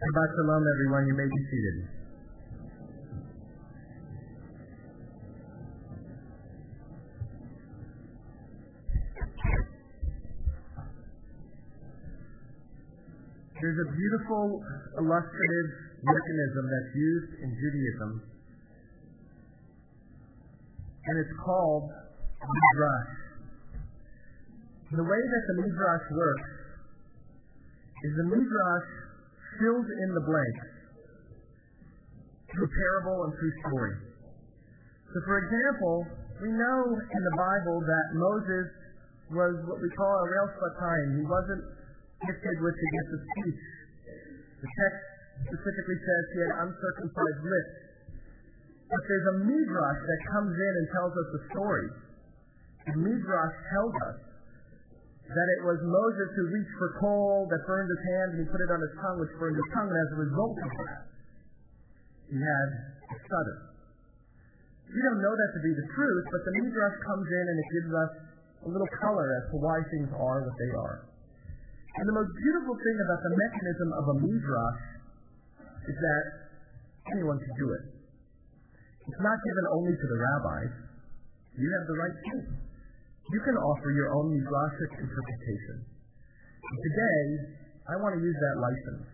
Shabbat 0.00 0.32
shalom, 0.32 0.64
everyone. 0.64 1.04
You 1.04 1.12
may 1.12 1.28
be 1.28 1.40
seated. 1.52 1.76
There's 13.60 13.76
a 13.76 13.88
beautiful 13.92 14.64
illustrative 15.04 15.68
mechanism 16.00 16.64
that's 16.64 16.92
used 16.96 17.32
in 17.44 17.48
Judaism, 17.60 18.24
and 21.04 21.14
it's 21.20 21.36
called 21.44 21.92
Midrash. 22.40 23.12
The 24.96 25.04
way 25.04 25.20
that 25.28 25.42
the 25.44 25.56
Midrash 25.60 26.06
works 26.08 26.50
is 28.08 28.16
the 28.16 28.24
Midrash 28.32 29.09
fills 29.60 29.86
in 29.86 30.08
the 30.16 30.24
blanks 30.24 30.66
through 32.50 32.66
parable 32.66 33.28
and 33.28 33.32
through 33.36 33.54
story. 33.68 33.94
So, 35.12 35.16
for 35.28 35.36
example, 35.44 36.08
we 36.40 36.50
know 36.50 36.78
in 36.96 37.22
the 37.28 37.36
Bible 37.36 37.78
that 37.84 38.06
Moses 38.16 38.66
was 39.30 39.54
what 39.68 39.78
we 39.78 39.90
call 39.94 40.10
a 40.10 40.26
real 40.26 40.48
He 41.20 41.26
wasn't 41.28 41.62
gifted 42.26 42.56
with 42.58 42.74
the 42.74 42.88
gift 42.90 43.10
of 43.14 43.20
speech. 43.20 43.62
The 44.64 44.70
text 44.70 45.02
specifically 45.50 45.98
says 46.00 46.20
he 46.34 46.40
had 46.42 46.52
uncircumcised 46.66 47.42
lips. 47.44 47.74
But 48.90 49.02
there's 49.06 49.28
a 49.30 49.36
midrash 49.46 50.00
that 50.02 50.20
comes 50.34 50.54
in 50.58 50.72
and 50.82 50.86
tells 50.90 51.14
us 51.14 51.28
the 51.30 51.42
story. 51.54 51.88
The 52.90 52.96
midrash 52.98 53.56
tells 53.70 53.94
us 54.10 54.18
that 55.30 55.48
it 55.54 55.60
was 55.62 55.78
Moses 55.86 56.28
who 56.34 56.50
reached 56.50 56.74
for 56.74 56.90
coal 56.98 57.46
that 57.54 57.62
burned 57.62 57.86
his 57.86 58.02
hand 58.14 58.28
and 58.34 58.38
he 58.42 58.46
put 58.50 58.58
it 58.58 58.70
on 58.74 58.82
his 58.82 58.94
tongue, 58.98 59.18
which 59.22 59.30
burned 59.38 59.54
his 59.54 59.70
tongue, 59.70 59.86
and 59.86 59.98
as 59.98 60.10
a 60.10 60.18
result 60.26 60.56
of 60.58 60.70
that, 60.74 61.00
he 62.34 62.38
had 62.38 62.68
a 62.98 63.16
stutter. 63.22 63.58
We 64.90 64.98
don't 65.06 65.22
know 65.22 65.30
that 65.30 65.50
to 65.54 65.60
be 65.62 65.70
the 65.70 65.86
truth, 65.86 66.24
but 66.34 66.42
the 66.42 66.54
midrash 66.58 66.96
comes 67.06 67.26
in 67.30 67.44
and 67.46 67.56
it 67.62 67.68
gives 67.78 67.90
us 67.94 68.12
a 68.66 68.68
little 68.74 68.90
color 68.98 69.26
as 69.38 69.44
to 69.54 69.56
why 69.62 69.78
things 69.94 70.10
are 70.10 70.38
what 70.42 70.56
they 70.58 70.72
are. 70.74 70.96
And 72.02 72.04
the 72.10 72.16
most 72.18 72.30
beautiful 72.34 72.74
thing 72.74 72.96
about 73.06 73.20
the 73.22 73.34
mechanism 73.34 73.88
of 73.94 74.04
a 74.10 74.16
midrash 74.18 74.82
is 75.86 75.96
that 75.98 76.24
anyone 77.14 77.38
can 77.38 77.54
do 77.54 77.70
it. 77.70 77.84
It's 79.06 79.22
not 79.22 79.38
given 79.42 79.64
only 79.78 79.94
to 79.94 80.06
the 80.10 80.18
rabbis. 80.18 80.74
You 81.54 81.68
have 81.70 81.86
the 81.86 81.98
right 81.98 82.16
to. 82.18 82.36
You 83.30 83.40
can 83.46 83.56
offer 83.62 83.94
your 83.94 84.10
own 84.18 84.34
midrashic 84.34 84.90
interpretation. 84.98 85.76
Today, 85.86 87.22
I 87.86 87.94
want 88.02 88.18
to 88.18 88.20
use 88.26 88.34
that 88.34 88.56
license. 88.58 89.06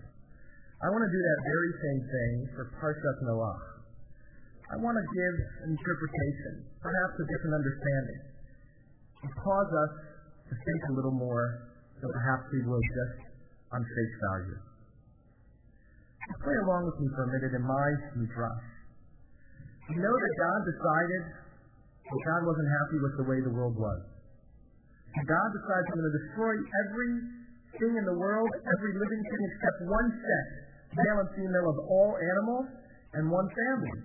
I 0.80 0.88
want 0.88 1.04
to 1.04 1.12
do 1.12 1.20
that 1.20 1.38
very 1.44 1.72
same 1.84 2.00
thing 2.08 2.32
for 2.56 2.64
Parshat 2.80 3.16
Noah. 3.28 3.60
I 4.72 4.76
want 4.80 4.96
to 4.96 5.04
give 5.04 5.34
an 5.68 5.76
interpretation, 5.76 6.64
perhaps 6.80 7.14
a 7.20 7.26
different 7.28 7.54
understanding, 7.60 8.20
to 9.20 9.28
cause 9.36 9.70
us 9.84 9.92
to 10.48 10.54
think 10.64 10.80
a 10.90 10.92
little 10.96 11.16
more 11.16 11.76
than 12.00 12.08
perhaps 12.08 12.48
we 12.56 12.64
will 12.64 12.80
just 12.80 13.16
on 13.72 13.84
face 13.84 14.14
value. 14.32 14.58
Play 16.40 16.56
along 16.64 16.88
with 16.88 16.96
me 17.04 17.06
for 17.14 17.22
a 17.24 17.30
minute 17.36 17.52
in 17.52 17.64
my 17.68 17.88
midrash. 18.16 18.68
You 19.92 20.00
know 20.02 20.16
that 20.16 20.32
God 20.40 20.60
decided 20.66 21.22
that 22.06 22.20
God 22.22 22.40
wasn't 22.46 22.70
happy 22.70 22.98
with 23.02 23.14
the 23.18 23.26
way 23.26 23.38
the 23.42 23.54
world 23.54 23.74
was. 23.74 24.00
God 25.16 25.48
decides 25.56 25.86
I'm 25.90 25.98
going 25.98 26.12
to 26.12 26.16
destroy 26.22 26.54
every 26.86 27.12
thing 27.80 27.92
in 27.96 28.04
the 28.04 28.18
world, 28.20 28.50
every 28.68 28.92
living 28.94 29.22
thing 29.24 29.42
except 29.48 29.76
one 29.88 30.08
set, 30.12 30.46
male 30.92 31.18
and 31.24 31.30
female 31.32 31.66
of 31.72 31.78
all 31.88 32.12
animals, 32.20 32.68
and 33.16 33.24
one 33.32 33.48
family 33.48 33.96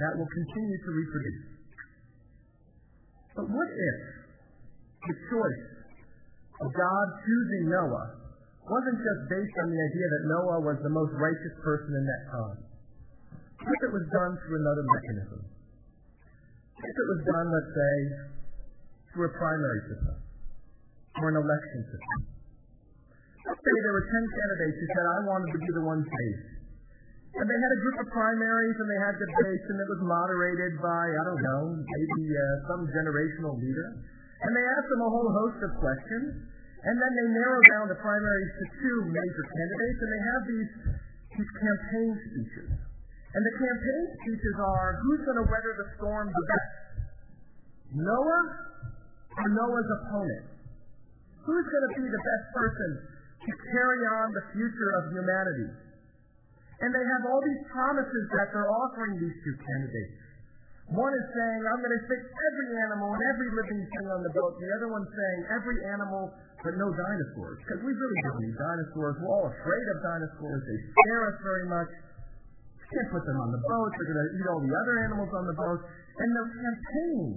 that 0.00 0.12
will 0.16 0.30
continue 0.30 0.78
to 0.82 0.90
reproduce. 0.90 1.44
But 3.36 3.46
what 3.50 3.68
if 3.70 3.98
the 5.04 5.16
choice 5.28 5.64
of 6.64 6.68
God 6.72 7.06
choosing 7.22 7.68
Noah 7.68 8.06
wasn't 8.64 8.98
just 9.04 9.20
based 9.28 9.56
on 9.60 9.68
the 9.68 9.80
idea 9.92 10.06
that 10.08 10.22
Noah 10.32 10.60
was 10.64 10.78
the 10.80 10.94
most 10.94 11.12
righteous 11.20 11.54
person 11.60 11.92
in 11.92 12.04
that 12.08 12.22
time? 12.32 12.58
What 13.60 13.72
if 13.76 13.82
it 13.84 13.92
was 13.92 14.06
done 14.08 14.32
through 14.40 14.58
another 14.64 14.84
mechanism? 14.88 15.40
If 16.82 16.94
it 16.94 17.06
was 17.06 17.20
done, 17.22 17.46
let's 17.54 17.72
say, 17.74 17.94
through 19.14 19.30
a 19.30 19.34
primary 19.38 19.80
system 19.86 20.16
or 21.22 21.30
an 21.30 21.38
election 21.38 21.80
system. 21.86 22.18
Let's 23.46 23.62
say 23.62 23.74
there 23.86 23.94
were 23.94 24.08
10 24.08 24.24
candidates 24.24 24.76
who 24.82 24.86
said, 24.90 25.04
I 25.06 25.18
wanted 25.28 25.50
to 25.54 25.60
be 25.62 25.70
the 25.70 25.84
one 25.86 26.02
saved. 26.02 26.54
And 27.34 27.46
they 27.50 27.58
had 27.58 27.72
a 27.74 27.80
group 27.82 27.96
of 28.02 28.06
primaries 28.14 28.76
and 28.78 28.88
they 28.90 29.00
had 29.02 29.14
debates 29.18 29.66
and 29.70 29.78
it 29.78 29.88
was 29.90 30.02
moderated 30.06 30.78
by, 30.78 31.04
I 31.10 31.22
don't 31.26 31.42
know, 31.42 31.62
maybe 31.78 32.22
uh, 32.30 32.42
some 32.70 32.82
generational 32.94 33.58
leader. 33.58 33.88
And 34.42 34.50
they 34.54 34.66
asked 34.78 34.90
them 34.90 35.02
a 35.02 35.10
whole 35.10 35.30
host 35.30 35.58
of 35.66 35.70
questions. 35.82 36.30
And 36.84 36.94
then 36.94 37.12
they 37.16 37.28
narrow 37.32 37.60
down 37.74 37.84
the 37.90 37.98
primaries 37.98 38.52
to 38.60 38.64
two 38.82 38.98
major 39.08 39.44
candidates 39.50 39.98
and 39.98 40.10
they 40.10 40.22
have 40.24 40.42
these, 40.46 40.72
these 41.38 41.52
campaign 41.58 42.10
speeches. 42.22 42.70
And 43.34 43.42
the 43.42 43.54
campaign 43.58 44.04
speeches 44.22 44.56
are, 44.62 45.02
who's 45.02 45.22
going 45.26 45.40
to 45.42 45.46
weather 45.50 45.74
the 45.74 45.88
storm 45.98 46.30
the 46.30 46.44
best? 46.46 46.72
Noah 47.98 48.42
or 49.34 49.46
Noah's 49.50 49.90
opponent? 50.00 50.44
Who's 51.42 51.66
going 51.66 51.86
to 51.90 51.94
be 51.98 52.06
the 52.06 52.22
best 52.22 52.44
person 52.54 52.90
to 53.42 53.50
carry 53.74 54.00
on 54.22 54.26
the 54.38 54.44
future 54.54 54.90
of 55.02 55.02
humanity? 55.10 55.70
And 56.78 56.90
they 56.94 57.02
have 57.02 57.22
all 57.26 57.42
these 57.42 57.62
promises 57.74 58.24
that 58.38 58.54
they're 58.54 58.70
offering 58.70 59.18
these 59.18 59.36
two 59.42 59.56
candidates. 59.58 60.24
One 60.94 61.10
is 61.16 61.26
saying, 61.32 61.60
I'm 61.64 61.80
going 61.80 61.96
to 61.96 62.04
fix 62.06 62.22
every 62.22 62.68
animal 62.86 63.08
and 63.18 63.22
every 63.34 63.50
living 63.56 63.82
thing 63.82 64.06
on 64.14 64.20
the 64.20 64.32
boat. 64.36 64.52
The 64.62 64.70
other 64.78 64.88
one's 64.92 65.10
saying, 65.10 65.40
every 65.58 65.78
animal 65.90 66.30
but 66.64 66.76
no 66.80 66.88
dinosaurs. 66.88 67.60
Because 67.60 67.80
we 67.84 67.92
really 67.92 68.20
don't 68.24 68.40
need 68.40 68.56
dinosaurs. 68.56 69.14
We're 69.20 69.32
all 69.32 69.48
afraid 69.52 69.86
of 69.92 69.96
dinosaurs. 70.00 70.60
They 70.64 70.78
scare 70.96 71.22
us 71.28 71.36
very 71.44 71.66
much. 71.68 71.90
Can't 72.84 73.10
put 73.10 73.24
them 73.24 73.38
on 73.40 73.50
the 73.50 73.62
boat. 73.64 73.90
They're 73.96 74.10
going 74.12 74.22
to 74.22 74.30
eat 74.36 74.46
all 74.48 74.60
the 74.60 74.74
other 74.74 74.94
animals 75.08 75.30
on 75.32 75.44
the 75.48 75.56
boat. 75.56 75.80
And 76.20 76.28
the 76.30 76.44
campaign 76.44 77.28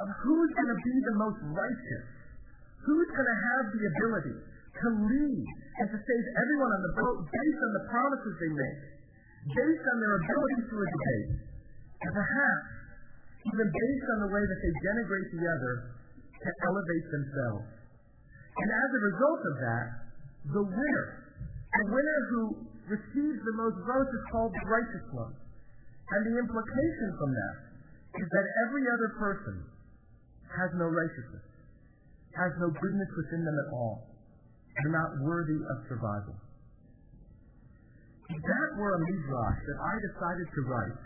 of 0.00 0.08
who's 0.24 0.50
going 0.56 0.72
to 0.72 0.80
be 0.80 0.94
the 1.04 1.16
most 1.20 1.40
righteous 1.52 2.20
Who's 2.80 3.10
going 3.12 3.28
to 3.28 3.40
have 3.44 3.64
the 3.76 3.82
ability 3.92 4.36
to 4.40 4.86
lead 5.04 5.46
and 5.84 5.86
to 5.92 5.98
save 6.00 6.24
everyone 6.32 6.72
on 6.72 6.82
the 6.88 6.94
boat 6.96 7.16
based 7.28 7.60
on 7.60 7.72
the 7.76 7.84
promises 7.92 8.34
they 8.40 8.52
make, 8.56 8.80
based 9.52 9.84
on 9.84 9.96
their 10.00 10.14
ability 10.16 10.60
to 10.64 10.74
debate, 10.80 11.30
and 12.00 12.12
perhaps 12.16 12.68
even 13.52 13.68
based 13.68 14.08
on 14.16 14.18
the 14.24 14.30
way 14.32 14.40
that 14.40 14.60
they 14.64 14.72
denigrate 14.80 15.28
the 15.28 15.44
other 15.44 15.72
to 16.40 16.48
elevate 16.72 17.06
themselves. 17.12 17.68
And 18.56 18.68
as 18.72 18.90
a 18.96 19.00
result 19.12 19.40
of 19.44 19.54
that, 19.60 19.86
the 20.56 20.64
winner, 20.64 21.06
the 21.68 21.86
winner 21.92 22.18
who 22.32 22.40
receives 22.90 23.40
the 23.46 23.56
most 23.56 23.78
votes 23.86 24.12
is 24.12 24.24
called 24.34 24.52
the 24.52 24.66
righteous 24.66 25.06
one. 25.14 25.34
And 26.10 26.20
the 26.26 26.36
implication 26.42 27.08
from 27.16 27.30
that 27.30 27.56
is 28.18 28.26
that 28.26 28.46
every 28.66 28.84
other 28.90 29.10
person 29.16 29.56
has 30.50 30.70
no 30.74 30.90
righteousness 30.90 31.50
has 32.34 32.54
no 32.62 32.70
goodness 32.70 33.10
within 33.18 33.42
them 33.42 33.56
at 33.58 33.68
all. 33.74 34.06
They're 34.78 34.94
not 34.94 35.18
worthy 35.26 35.58
of 35.58 35.76
survival. 35.90 36.38
If 38.30 38.38
that 38.38 38.68
were 38.78 38.94
a 38.94 39.00
midrash 39.02 39.60
that 39.66 39.78
I 39.82 39.94
decided 39.98 40.46
to 40.46 40.60
write, 40.70 41.02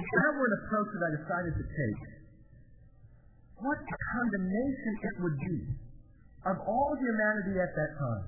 if 0.00 0.08
that 0.08 0.32
were 0.32 0.48
an 0.48 0.56
approach 0.64 0.88
that 0.96 1.04
I 1.04 1.10
decided 1.20 1.52
to 1.60 1.66
take, 1.68 2.02
what 3.60 3.76
a 3.76 3.98
condemnation 4.16 4.92
it 5.04 5.14
would 5.20 5.36
be 5.36 5.58
of 6.48 6.56
all 6.64 6.90
humanity 6.96 7.60
at 7.60 7.70
that 7.76 7.92
time. 8.00 8.24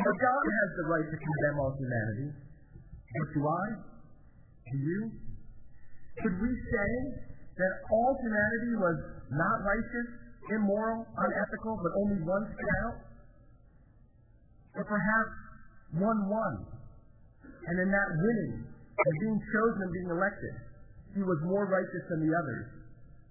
Now, 0.00 0.12
God 0.16 0.44
has 0.48 0.70
the 0.80 0.86
right 0.88 1.06
to 1.12 1.16
condemn 1.20 1.56
all 1.60 1.76
humanity. 1.76 2.28
But 2.32 3.28
do 3.36 3.40
I? 3.44 3.66
Do 4.72 4.76
you? 4.80 5.00
Could 6.24 6.36
we 6.40 6.52
say 6.72 6.90
that 7.60 7.72
all 7.92 8.16
humanity 8.24 8.72
was 8.80 8.96
not 9.28 9.56
righteous 9.60 10.08
immoral, 10.56 11.04
unethical, 11.04 11.74
but 11.84 11.92
only 12.00 12.18
one 12.24 12.44
stood 12.48 12.72
out? 12.80 12.96
Or 14.80 14.84
perhaps 14.88 15.34
one 15.92 16.20
won, 16.30 16.54
and 17.66 17.76
in 17.82 17.90
that 17.90 18.08
winning 18.14 18.62
and 18.64 19.14
being 19.20 19.38
chosen 19.52 19.80
and 19.82 19.92
being 19.92 20.10
elected, 20.14 20.54
he 21.18 21.22
was 21.26 21.38
more 21.42 21.66
righteous 21.66 22.04
than 22.08 22.22
the 22.22 22.30
others, 22.30 22.66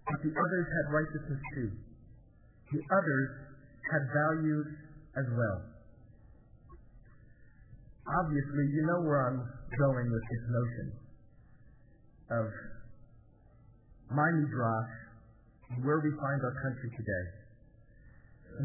but 0.04 0.20
the 0.22 0.34
others 0.36 0.68
had 0.68 0.86
righteousness 0.92 1.42
too. 1.56 1.70
The 2.76 2.84
others 2.92 3.30
had 3.96 4.04
values 4.12 4.68
as 5.16 5.28
well. 5.32 5.79
Obviously, 8.08 8.66
you 8.72 8.82
know 8.88 9.00
where 9.04 9.22
I'm 9.28 9.42
going 9.76 10.08
with 10.08 10.26
this 10.30 10.44
notion 10.50 10.88
of 12.30 12.48
my 14.14 14.30
midrash 14.34 14.94
where 15.86 16.02
we 16.02 16.10
find 16.18 16.40
our 16.42 16.56
country 16.66 16.90
today. 16.98 17.26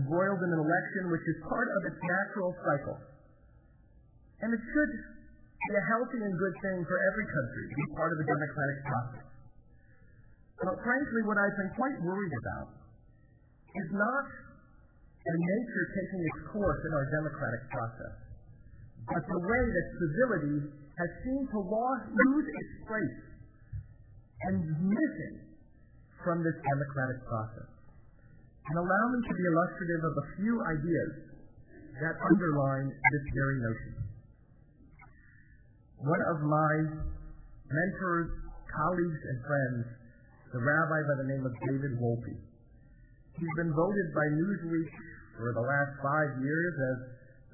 Embroiled 0.00 0.40
in 0.40 0.50
an 0.50 0.60
election 0.60 1.12
which 1.12 1.25
is 1.28 1.36
part 1.44 1.69
of 1.69 1.81
its 1.92 1.98
natural 2.00 2.50
cycle. 2.64 2.98
And 4.40 4.48
it 4.52 4.62
should 4.64 4.92
be 5.69 5.72
a 5.76 5.84
healthy 5.92 6.20
and 6.25 6.32
good 6.32 6.56
thing 6.64 6.78
for 6.88 6.96
every 6.96 7.26
country 7.28 7.64
to 7.69 7.75
be 7.76 7.86
part 7.92 8.10
of 8.12 8.19
the 8.20 8.26
democratic 8.28 8.78
process. 8.88 9.26
But 10.64 10.76
frankly, 10.81 11.22
what 11.28 11.36
I've 11.36 11.56
been 11.60 11.72
quite 11.76 11.98
worried 12.00 12.34
about 12.40 12.69
is 13.76 13.88
not 13.92 14.26
the 15.25 15.36
nature 15.36 15.84
taking 15.92 16.20
its 16.25 16.40
course 16.52 16.81
in 16.84 16.92
our 16.92 17.06
democratic 17.20 17.62
process, 17.69 18.14
but 19.09 19.23
the 19.29 19.41
way 19.41 19.65
that 19.69 19.87
civility 20.01 20.59
has 20.97 21.11
seemed 21.27 21.49
to 21.53 21.61
lose 21.61 22.47
its 22.49 22.73
place 22.89 23.21
and 24.49 24.55
is 24.65 24.77
missing 24.81 25.35
from 26.25 26.41
this 26.41 26.56
democratic 26.65 27.21
process. 27.29 27.69
And 28.65 28.81
allow 28.81 29.05
me 29.12 29.19
to 29.29 29.35
be 29.37 29.45
illustrative 29.45 30.03
of 30.09 30.15
a 30.17 30.27
few 30.41 30.55
ideas 30.56 31.12
that 32.01 32.17
underline 32.17 32.89
this 32.89 33.25
very 33.37 33.59
notion. 33.61 33.93
One 36.01 36.23
of 36.33 36.39
my 36.49 36.73
mentors, 37.69 38.29
colleagues, 38.73 39.21
and 39.21 39.39
friends, 39.45 39.85
the 40.53 40.61
rabbi 40.65 41.01
by 41.05 41.17
the 41.23 41.29
name 41.29 41.45
of 41.45 41.53
David 41.69 41.93
Wolpe, 42.01 42.35
he's 43.37 43.55
been 43.61 43.73
voted 43.73 44.09
by 44.17 44.27
Newsweek 44.33 44.93
for 45.37 45.53
the 45.53 45.65
last 45.65 45.93
five 46.01 46.31
years 46.41 46.75
as 46.79 46.99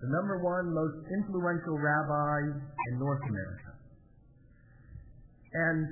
the 0.00 0.08
number 0.08 0.40
one 0.40 0.72
most 0.72 0.96
influential 1.12 1.76
rabbi 1.76 2.38
in 2.48 2.92
North 2.96 3.20
America. 3.28 3.70
And 5.52 5.84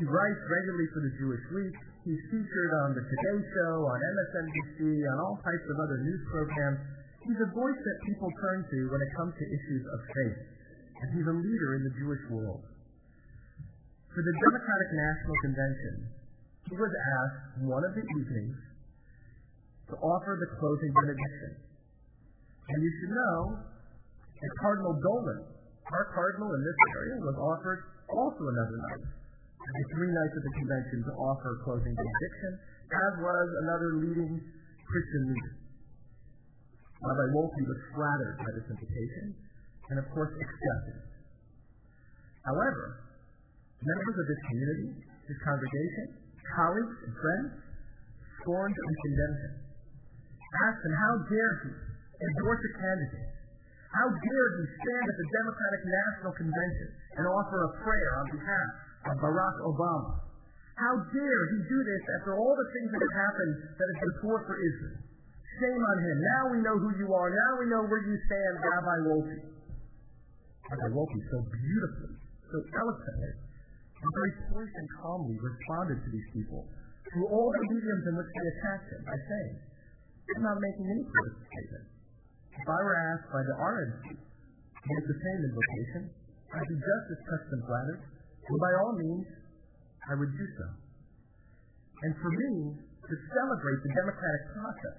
he 0.00 0.04
writes 0.08 0.42
regularly 0.48 0.88
for 0.96 1.00
the 1.04 1.12
Jewish 1.20 1.44
Week. 1.52 1.76
He's 2.08 2.22
featured 2.32 2.72
on 2.82 2.96
the 2.96 3.04
Today 3.04 3.38
Show, 3.52 3.74
on 3.84 3.98
MSNBC, 4.00 4.80
on 5.12 5.16
all 5.20 5.36
types 5.44 5.66
of 5.68 5.76
other 5.76 5.98
news 6.00 6.22
programs. 6.32 6.80
He's 7.28 7.38
a 7.38 7.50
voice 7.52 7.78
that 7.78 7.96
people 8.08 8.32
turn 8.40 8.64
to 8.66 8.78
when 8.90 9.00
it 9.04 9.10
comes 9.14 9.32
to 9.36 9.44
issues 9.44 9.84
of 9.86 9.98
faith. 10.10 10.40
And 11.04 11.06
he's 11.14 11.28
a 11.28 11.36
leader 11.36 11.70
in 11.78 11.82
the 11.84 11.94
Jewish 12.00 12.24
world. 12.32 12.64
For 14.10 14.22
the 14.24 14.34
Democratic 14.40 14.90
National 14.92 15.36
Convention, 15.46 15.94
he 16.72 16.76
was 16.80 16.92
asked 16.92 17.68
one 17.68 17.84
of 17.84 17.92
the 17.92 18.04
evenings 18.04 18.58
to 19.92 19.94
offer 20.00 20.40
the 20.40 20.50
closing 20.56 20.92
benediction. 20.96 21.71
And 22.68 22.78
you 22.78 22.90
should 23.02 23.12
know 23.14 23.38
that 23.58 24.52
Cardinal 24.62 24.94
Dolan, 24.94 25.40
our 25.90 26.06
cardinal 26.14 26.50
in 26.54 26.62
this 26.62 26.78
area, 26.94 27.16
was 27.18 27.36
offered 27.38 27.80
also 28.06 28.42
another 28.46 28.78
night, 28.78 29.04
the 29.06 29.84
three 29.98 30.10
nights 30.10 30.34
of 30.38 30.42
the 30.46 30.54
convention 30.62 30.98
to 31.06 31.12
offer 31.18 31.58
closing 31.66 31.94
benediction, 31.94 32.52
as 32.92 33.12
was 33.18 33.48
another 33.66 33.90
leading 33.98 34.32
Christian 34.86 35.22
leader. 35.34 35.52
Rabbi 37.02 37.26
Wolpe 37.34 37.62
was 37.66 37.80
flattered 37.98 38.36
by 38.38 38.50
this 38.54 38.66
invitation 38.70 39.34
and, 39.90 39.96
of 39.98 40.06
course, 40.14 40.30
accepted. 40.38 40.96
However, 42.46 43.10
members 43.82 44.16
of 44.22 44.26
this 44.30 44.42
community, 44.46 44.90
his 45.26 45.38
congregation, 45.42 46.06
colleagues, 46.54 46.96
and 47.06 47.12
friends 47.18 47.50
scorned 48.38 48.74
and 48.74 48.94
condemned 49.02 49.40
him 49.50 49.54
asked 50.52 50.84
him, 50.84 50.92
how 50.92 51.14
dare 51.32 51.54
he 51.64 51.70
endorse 52.30 52.62
a 52.62 52.72
candidate? 52.78 53.28
How 53.92 54.08
dare 54.08 54.48
he 54.56 54.64
stand 54.72 55.04
at 55.04 55.16
the 55.20 55.28
Democratic 55.28 55.82
National 55.84 56.32
Convention 56.32 56.88
and 57.20 57.24
offer 57.28 57.58
a 57.60 57.70
prayer 57.84 58.12
on 58.24 58.26
behalf 58.32 58.70
of 59.12 59.14
Barack 59.20 59.56
Obama? 59.68 60.22
How 60.80 60.94
dare 61.12 61.42
he 61.52 61.58
do 61.68 61.78
this 61.84 62.02
after 62.20 62.32
all 62.40 62.54
the 62.56 62.68
things 62.72 62.88
that 62.88 63.02
have 63.04 63.16
happened 63.20 63.54
that 63.76 63.86
have 63.92 64.00
been 64.00 64.16
poor 64.24 64.36
for 64.48 64.56
Israel? 64.56 64.98
Shame 65.60 65.82
on 65.84 65.98
him. 66.00 66.16
Now 66.16 66.42
we 66.48 66.58
know 66.64 66.76
who 66.80 66.90
you 66.96 67.12
are. 67.12 67.28
Now 67.28 67.52
we 67.60 67.68
know 67.68 67.84
where 67.84 68.00
you 68.00 68.16
stand, 68.16 68.54
Rabbi 68.64 68.96
Wolpe. 69.04 69.36
Rabbi 70.72 70.88
Wolpe 70.96 71.18
so 71.28 71.38
beautifully, 71.52 72.16
so 72.48 72.56
eloquently, 72.72 73.32
and 74.00 74.10
very 74.16 74.32
poised 74.48 74.72
and 74.72 74.88
calmly 75.04 75.36
responded 75.36 76.00
to 76.00 76.08
these 76.08 76.28
people 76.32 76.64
through 77.12 77.28
all 77.28 77.52
the 77.52 77.62
mediums 77.68 78.04
in 78.08 78.14
which 78.16 78.30
they 78.32 78.46
attacked 78.56 78.88
him 78.88 79.02
by 79.04 79.18
saying, 79.20 79.54
I'm 80.32 80.42
not 80.48 80.56
making 80.56 80.86
any 80.88 81.04
political 81.04 81.44
statement. 81.52 81.84
If 82.52 82.66
I 82.68 82.80
were 82.84 82.98
asked 83.14 83.28
by 83.32 83.42
the 83.42 83.56
RNC 83.56 84.04
to 84.12 84.86
make 84.86 85.06
the 85.08 85.18
same 85.18 85.40
invocation, 85.48 86.02
I'd 86.52 86.68
be 86.68 86.76
just 86.76 87.06
as 87.16 87.20
touched 87.24 87.50
flattered, 87.64 88.02
and 88.04 88.56
by 88.60 88.72
all 88.84 88.92
means, 88.92 89.26
I 90.10 90.14
would 90.20 90.32
do 90.36 90.46
so. 90.60 90.66
And 92.04 92.12
for 92.20 92.28
me, 92.28 92.52
to 92.82 93.14
celebrate 93.32 93.80
the 93.82 93.92
democratic 93.94 94.42
process, 94.52 94.98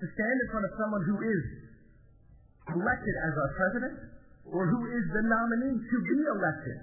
to 0.00 0.06
stand 0.08 0.36
in 0.40 0.46
front 0.50 0.64
of 0.66 0.72
someone 0.80 1.02
who 1.06 1.16
is 1.22 1.42
elected 2.74 3.14
as 3.26 3.32
our 3.36 3.50
president, 3.54 3.96
or 4.50 4.66
who 4.66 4.80
is 4.90 5.04
the 5.14 5.24
nominee 5.30 5.78
to 5.78 5.96
be 6.10 6.18
elected 6.26 6.78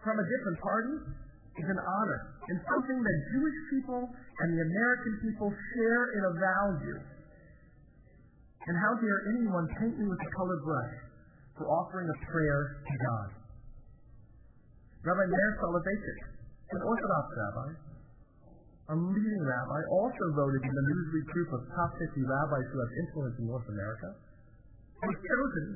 from 0.00 0.16
a 0.16 0.26
different 0.26 0.58
party, 0.62 0.96
is 1.60 1.68
an 1.68 1.80
honor 1.80 2.20
and 2.48 2.56
something 2.64 2.98
that 3.04 3.16
Jewish 3.36 3.58
people 3.70 4.08
and 4.08 4.48
the 4.56 4.62
American 4.64 5.14
people 5.20 5.52
share 5.52 6.04
in 6.16 6.22
a 6.24 6.32
value. 6.40 6.98
And 8.62 8.74
how 8.78 8.92
dare 9.02 9.20
anyone 9.34 9.66
paint 9.74 9.98
me 9.98 10.06
with 10.06 10.22
a 10.22 10.30
colored 10.38 10.62
brush 10.62 10.94
for 11.58 11.66
offering 11.66 12.06
a 12.06 12.18
prayer 12.30 12.60
to 12.78 12.94
God? 12.94 13.28
Rabbi 15.02 15.24
Meir 15.26 15.50
Soloveitchik, 15.58 16.20
an 16.70 16.80
Orthodox 16.86 17.26
rabbi, 17.34 17.68
a 18.86 18.94
leading 18.94 19.42
rabbi, 19.42 19.80
also 19.90 20.24
voted 20.38 20.62
in 20.62 20.74
the 20.78 20.84
Newsweek 20.94 21.26
group 21.34 21.50
of 21.58 21.60
top 21.74 21.90
50 21.98 22.22
rabbis 22.22 22.66
who 22.70 22.78
have 22.78 22.92
influence 23.02 23.36
in 23.42 23.46
North 23.50 23.66
America, 23.66 24.08
was 25.02 25.18
chosen 25.18 25.66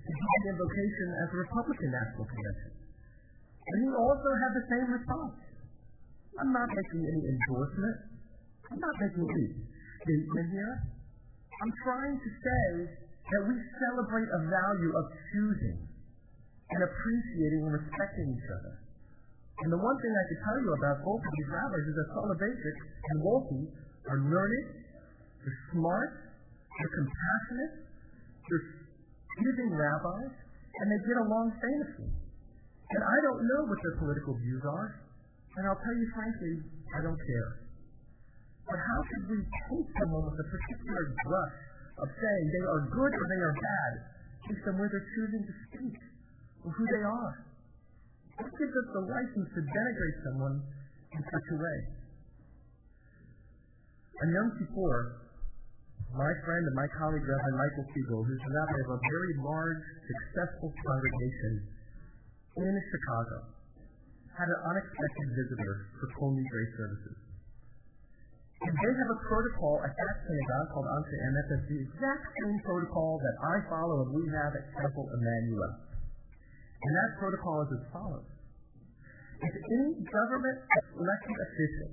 to 0.00 0.10
give 0.16 0.40
the 0.40 0.48
invocation 0.56 1.08
at 1.20 1.26
the 1.28 1.38
Republican 1.44 1.90
National 1.92 2.24
Convention. 2.24 2.72
And 3.68 3.76
he 3.84 3.88
also 3.92 4.30
had 4.32 4.52
the 4.56 4.64
same 4.64 4.88
response. 4.96 5.36
I'm 6.40 6.52
not 6.56 6.72
making 6.72 7.04
any 7.04 7.22
endorsement. 7.36 7.96
I'm 8.72 8.80
not 8.80 8.96
making 8.96 9.28
any 9.28 9.48
statement 10.08 10.48
here. 10.56 10.74
I'm 11.58 11.74
trying 11.82 12.16
to 12.16 12.30
say 12.30 12.66
that 12.86 13.42
we 13.50 13.54
celebrate 13.58 14.30
a 14.30 14.40
value 14.46 14.92
of 14.94 15.04
choosing 15.34 15.78
and 16.70 16.80
appreciating 16.86 17.66
and 17.66 17.72
respecting 17.82 18.26
each 18.30 18.48
other. 18.62 18.74
And 19.66 19.74
the 19.74 19.80
one 19.80 19.96
thing 19.98 20.12
I 20.14 20.24
can 20.30 20.38
tell 20.46 20.58
you 20.62 20.70
about 20.70 20.96
both 21.02 21.18
of 21.18 21.32
these 21.34 21.50
rabbis 21.50 21.84
is 21.90 21.96
that 21.98 22.08
Soloveitchik 22.14 22.76
and 22.78 23.16
Wolpe 23.26 23.60
are 24.06 24.20
learned, 24.22 24.66
they're 25.42 25.60
smart, 25.74 26.12
they're 26.78 26.94
compassionate, 26.94 27.74
they're 28.46 28.66
giving 29.42 29.74
rabbis, 29.74 30.30
and 30.78 30.86
they 30.86 31.00
get 31.10 31.18
along 31.26 31.50
famously. 31.58 32.10
And 32.88 33.02
I 33.02 33.16
don't 33.26 33.42
know 33.42 33.62
what 33.66 33.78
their 33.82 33.98
political 33.98 34.38
views 34.38 34.62
are, 34.62 35.02
and 35.58 35.62
I'll 35.66 35.82
tell 35.82 35.96
you 35.98 36.06
frankly, 36.14 36.54
I 36.94 37.02
don't 37.02 37.18
care. 37.18 37.67
But 38.68 38.76
how 38.84 39.00
should 39.08 39.24
we 39.32 39.40
take 39.40 39.88
someone 39.96 40.28
with 40.28 40.36
a 40.44 40.48
particular 40.52 41.04
brush 41.24 41.58
of 42.04 42.08
saying 42.12 42.44
they 42.52 42.64
are 42.68 42.82
good 42.92 43.12
or 43.16 43.24
they 43.32 43.40
are 43.40 43.56
bad 43.56 43.92
based 44.44 44.64
on 44.68 44.76
where 44.76 44.92
they're 44.92 45.10
choosing 45.16 45.42
to 45.48 45.54
speak 45.72 45.96
or 46.68 46.70
who 46.76 46.84
they 46.92 47.04
are? 47.08 47.34
What 48.36 48.52
gives 48.52 48.74
us 48.76 48.88
the 48.92 49.04
license 49.08 49.48
to 49.56 49.60
denigrate 49.64 50.18
someone 50.28 50.56
in 51.16 51.22
such 51.24 51.46
a 51.48 51.56
way? 51.56 51.78
On 54.20 54.28
Yom 54.36 54.48
Kippur, 54.60 54.98
my 56.12 56.32
friend 56.44 56.62
and 56.68 56.76
my 56.76 56.88
colleague 56.92 57.24
Rabbi 57.24 57.52
Michael 57.56 57.86
Siegel, 57.88 58.20
who's 58.20 58.42
the 58.44 58.52
rabbi 58.52 58.78
of 58.84 58.90
a 58.96 59.00
very 59.00 59.32
large, 59.48 59.84
successful 60.04 60.70
congregation 60.76 61.52
in 62.60 62.74
Chicago 62.92 63.58
had 64.38 64.46
an 64.46 64.60
unexpected 64.70 65.28
visitor 65.34 65.74
for 65.98 66.06
Kol 66.14 66.30
Nidre 66.34 66.64
services. 66.78 67.27
And 68.58 68.74
they 68.74 68.90
have 68.90 69.10
a 69.14 69.20
protocol 69.22 69.78
at 69.86 69.94
that 69.94 70.14
synagogue 70.26 70.68
called 70.74 70.88
Anshe 70.90 71.14
Emet 71.14 71.46
that's 71.46 71.66
the 71.70 71.78
exact 71.78 72.24
same 72.42 72.58
protocol 72.66 73.22
that 73.22 73.36
I 73.38 73.54
follow 73.70 74.02
and 74.02 74.10
we 74.18 74.26
have 74.34 74.50
at 74.50 74.66
Temple 74.74 75.06
Emmanuel. 75.14 75.72
And 75.78 76.92
that 76.98 77.10
protocol 77.22 77.62
is 77.62 77.70
as 77.78 77.84
follows. 77.94 78.28
If 79.38 79.54
any 79.54 80.02
government 80.10 80.58
elected 80.98 81.36
official 81.38 81.90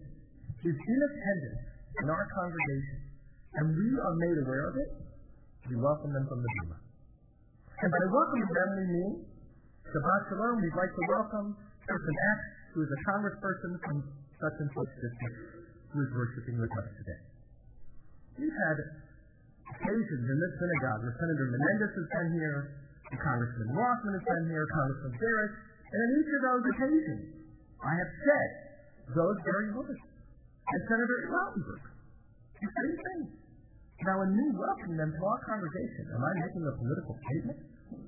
is 0.65 0.73
in 0.73 0.99
attendance 1.05 1.63
in 2.01 2.09
our 2.09 2.25
congregation 2.33 2.97
and 3.61 3.65
we 3.69 3.89
are 4.01 4.15
made 4.25 4.37
aware 4.41 4.65
of 4.65 4.75
it, 4.81 4.89
we 5.69 5.77
welcome 5.77 6.09
them 6.17 6.25
from 6.25 6.41
the 6.41 6.49
Bima. 6.49 6.77
And 7.77 7.89
by 7.93 8.03
welcoming 8.09 8.49
them, 8.49 8.69
we 8.81 8.85
mean 8.89 9.13
Shabbat 9.85 10.21
Shalom, 10.33 10.57
we'd 10.57 10.73
like 10.73 10.93
to 10.97 11.03
welcome 11.13 11.47
person 11.85 12.15
X, 12.33 12.39
who 12.73 12.81
is 12.81 12.89
a 12.89 12.99
congressperson 13.05 13.71
from 13.85 13.95
such 14.41 14.57
and 14.65 14.69
such 14.73 14.91
district, 14.97 15.64
who 15.95 16.03
is 16.03 16.11
worshiping 16.11 16.59
with 16.59 16.67
us 16.75 16.91
today. 16.99 17.21
We've 18.35 18.51
had 18.51 18.77
occasions 19.79 20.25
in 20.27 20.37
this 20.43 20.53
synagogue 20.59 21.07
where 21.07 21.15
Senator 21.15 21.47
Menendez 21.55 21.91
has 21.95 22.07
been 22.11 22.29
here, 22.35 22.59
and 23.07 23.17
Congressman 23.23 23.71
Rothman 23.71 24.13
has 24.19 24.25
been 24.27 24.45
here, 24.51 24.67
Congressman 24.67 25.15
Garrett, 25.15 25.53
and 25.87 25.99
on 26.03 26.09
each 26.19 26.31
of 26.35 26.41
those 26.43 26.63
occasions, 26.75 27.23
I 27.79 27.93
have 27.95 28.11
said 28.11 28.49
those 29.15 29.37
very 29.47 29.71
words. 29.71 30.03
And 30.67 30.81
Senator 30.91 31.17
Lautenberg, 31.31 31.83
the 32.59 32.67
same 32.67 32.95
thing. 32.99 33.21
Now, 34.03 34.19
in 34.27 34.35
me 34.35 34.45
welcoming 34.51 34.99
them 34.99 35.13
to 35.15 35.21
our 35.23 35.39
congregation, 35.47 36.03
am 36.11 36.19
I 36.19 36.31
making 36.43 36.63
a 36.67 36.73
political 36.75 37.15
statement? 37.23 37.59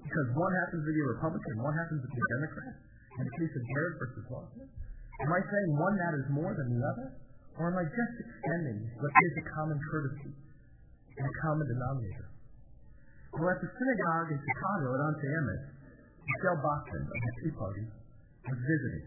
because 0.07 0.27
one 0.33 0.53
happens 0.65 0.81
to 0.87 0.91
be 0.91 1.01
a 1.03 1.09
Republican, 1.19 1.53
one 1.61 1.75
happens 1.75 1.99
to 2.01 2.09
be 2.09 2.19
a 2.19 2.29
Democrat, 2.39 2.73
in 3.19 3.23
the 3.27 3.35
case 3.37 3.53
of 3.53 3.61
Jared 3.61 3.95
versus 3.99 4.25
Lawson? 4.31 4.65
Am 5.21 5.31
I 5.33 5.41
saying 5.41 5.69
one 5.75 5.95
matters 5.97 6.27
more 6.31 6.53
than 6.55 6.67
the 6.71 6.81
other? 6.81 7.07
Or 7.57 7.73
am 7.73 7.77
I 7.81 7.85
just 7.89 8.15
extending 8.21 8.85
what 9.01 9.09
is 9.09 9.33
a 9.41 9.45
common 9.57 9.77
courtesy 9.89 10.31
and 11.17 11.25
a 11.25 11.35
common 11.41 11.65
denominator? 11.65 12.29
Well, 13.33 13.49
at 13.49 13.59
the 13.61 13.69
synagogue 13.69 14.29
in 14.29 14.39
Chicago 14.39 14.87
at 14.93 15.01
Anshe 15.09 15.25
Emes, 15.25 15.63
Michelle 16.21 16.59
Bachmann 16.61 17.05
of 17.05 17.17
the 17.17 17.33
Tea 17.41 17.53
Party 17.57 17.85
was 18.45 18.59
visiting. 18.61 19.05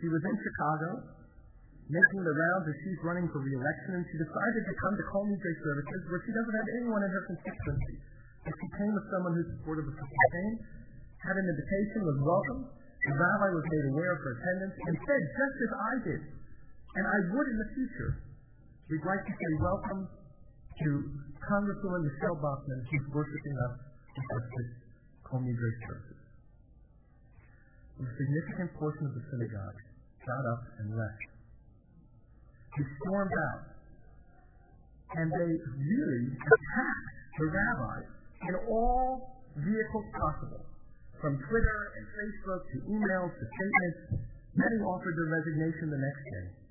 She 0.00 0.08
was 0.12 0.20
in 0.20 0.36
Chicago 0.36 0.88
making 1.88 2.22
the 2.24 2.32
rounds 2.32 2.66
as 2.68 2.76
she's 2.84 3.00
running 3.04 3.26
for 3.28 3.42
re-election, 3.42 4.00
and 4.00 4.04
she 4.08 4.16
decided 4.16 4.62
to 4.64 4.74
come 4.80 4.94
to 4.96 5.04
Kol 5.12 5.24
Nidre 5.28 5.52
Services 5.60 6.00
where 6.08 6.22
she 6.24 6.32
doesn't 6.32 6.56
have 6.56 6.68
anyone 6.80 7.02
in 7.04 7.10
her 7.10 7.24
constituency. 7.28 7.96
And 8.48 8.52
she 8.56 8.68
came 8.80 8.92
with 8.96 9.06
someone 9.12 9.32
who's 9.36 9.50
supportive 9.58 9.86
of 9.86 9.94
her 9.94 10.08
campaign, 10.08 10.52
had 11.20 11.36
an 11.38 11.46
invitation, 11.46 11.98
was 12.02 12.18
welcome. 12.20 12.60
The 13.06 13.14
rabbi 13.18 13.48
was 13.54 13.66
made 13.66 13.86
aware 13.94 14.12
of 14.14 14.20
her 14.22 14.32
attendance 14.38 14.76
and 14.78 14.94
said, 15.04 15.20
just 15.36 15.56
as 15.58 15.72
I 15.74 15.92
did, 16.06 16.22
and 16.92 17.04
I 17.08 17.18
would 17.32 17.48
in 17.48 17.56
the 17.56 17.70
future, 17.72 18.12
we'd 18.92 19.06
like 19.08 19.24
to 19.24 19.32
say 19.32 19.50
welcome 19.64 20.02
to 20.04 20.88
Congresswoman 21.40 22.04
Michelle 22.04 22.36
Bachmann, 22.36 22.80
who's 22.84 23.06
worshiping 23.16 23.56
us 23.68 23.74
at 24.12 24.44
this 24.44 24.68
Great 25.32 25.78
Services. 25.88 26.20
A 27.96 28.04
significant 28.04 28.68
portion 28.76 29.08
of 29.08 29.12
the 29.16 29.24
synagogue 29.32 29.78
got 30.28 30.44
up 30.52 30.62
and 30.84 30.92
left. 30.92 31.24
They 32.76 32.84
stormed 33.00 33.36
out. 33.48 33.62
And 35.16 35.28
they 35.32 35.50
really 35.64 36.24
attacked 36.36 37.16
the 37.40 37.46
rabbi 37.48 37.98
in 38.48 38.54
all 38.68 39.44
vehicles 39.56 40.08
possible, 40.12 40.64
from 41.20 41.36
Twitter 41.36 41.80
and 41.96 42.04
Facebook 42.16 42.62
to 42.68 42.76
emails 42.92 43.32
to 43.32 43.44
statements. 43.44 44.28
Many 44.56 44.76
offered 44.84 45.16
their 45.16 45.32
resignation 45.32 45.88
the 45.88 46.00
next 46.00 46.24
day. 46.28 46.61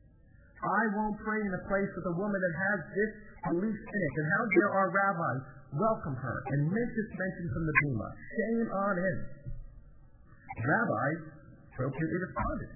I 0.62 0.82
won't 0.94 1.18
pray 1.26 1.42
in 1.42 1.52
a 1.58 1.62
place 1.66 1.90
with 1.98 2.06
a 2.14 2.16
woman 2.22 2.38
that 2.38 2.56
has 2.56 2.80
this 2.94 3.12
belief 3.50 3.74
in 3.74 4.00
it. 4.06 4.14
And 4.22 4.28
how 4.30 4.44
dare 4.46 4.72
our 4.78 4.90
rabbi 4.94 5.34
welcome 5.74 6.14
her 6.14 6.38
and 6.54 6.70
make 6.70 6.92
this 6.94 7.10
mention 7.18 7.46
from 7.50 7.64
the 7.66 7.76
Bema? 7.82 8.08
Shame 8.14 8.70
on 8.70 8.96
him. 9.02 9.18
The 10.62 10.66
rabbi 10.70 11.08
appropriately 11.74 12.20
responded. 12.22 12.72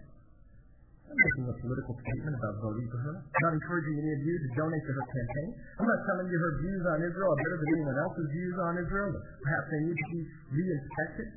I'm 1.06 1.14
making 1.14 1.46
a 1.46 1.56
political 1.62 1.94
statement 2.02 2.34
about 2.34 2.56
voting 2.66 2.88
for 2.90 3.00
her. 3.06 3.16
I'm 3.22 3.44
not 3.46 3.54
encouraging 3.54 3.96
any 4.02 4.12
of 4.18 4.22
you 4.26 4.34
to 4.34 4.50
donate 4.58 4.84
to 4.90 4.94
her 4.98 5.06
campaign. 5.06 5.50
I'm 5.78 5.86
not 5.86 6.02
telling 6.10 6.28
you 6.28 6.38
her 6.42 6.54
views 6.66 6.84
on 6.90 6.98
Israel 7.06 7.30
are 7.30 7.42
better 7.46 7.58
than 7.62 7.70
anyone 7.78 7.98
else's 8.02 8.30
views 8.34 8.58
on 8.66 8.74
Israel. 8.82 9.14
Perhaps 9.14 9.68
they 9.70 9.82
need 9.86 9.98
to 10.02 10.08
be 10.10 10.22
re-inspected. 10.58 11.28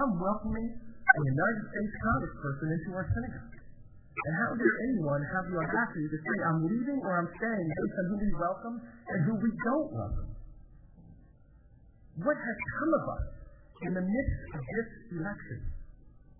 I'm 0.00 0.12
welcoming 0.16 0.66
a 0.80 1.20
United 1.20 1.64
States 1.68 1.94
congressperson 2.00 2.68
into 2.72 2.88
our 2.96 3.06
synagogue. 3.12 3.59
And 4.20 4.34
how 4.36 4.52
dare 4.52 4.76
anyone 4.92 5.22
have 5.32 5.44
the 5.48 5.56
audacity 5.56 6.06
to 6.12 6.18
say 6.20 6.36
I'm 6.44 6.60
leaving 6.68 7.00
or 7.00 7.12
I'm 7.24 7.30
staying 7.40 7.68
based 7.72 7.96
on 7.96 8.04
who 8.12 8.16
we 8.20 8.30
welcome 8.36 8.76
and 8.84 9.18
who 9.24 9.34
we 9.40 9.50
don't 9.64 9.90
welcome? 9.96 10.30
What 12.20 12.36
has 12.36 12.58
come 12.76 12.92
of 13.00 13.04
us 13.16 13.26
in 13.88 13.92
the 13.96 14.04
midst 14.04 14.40
of 14.52 14.60
this 14.60 14.88
election? 15.16 15.58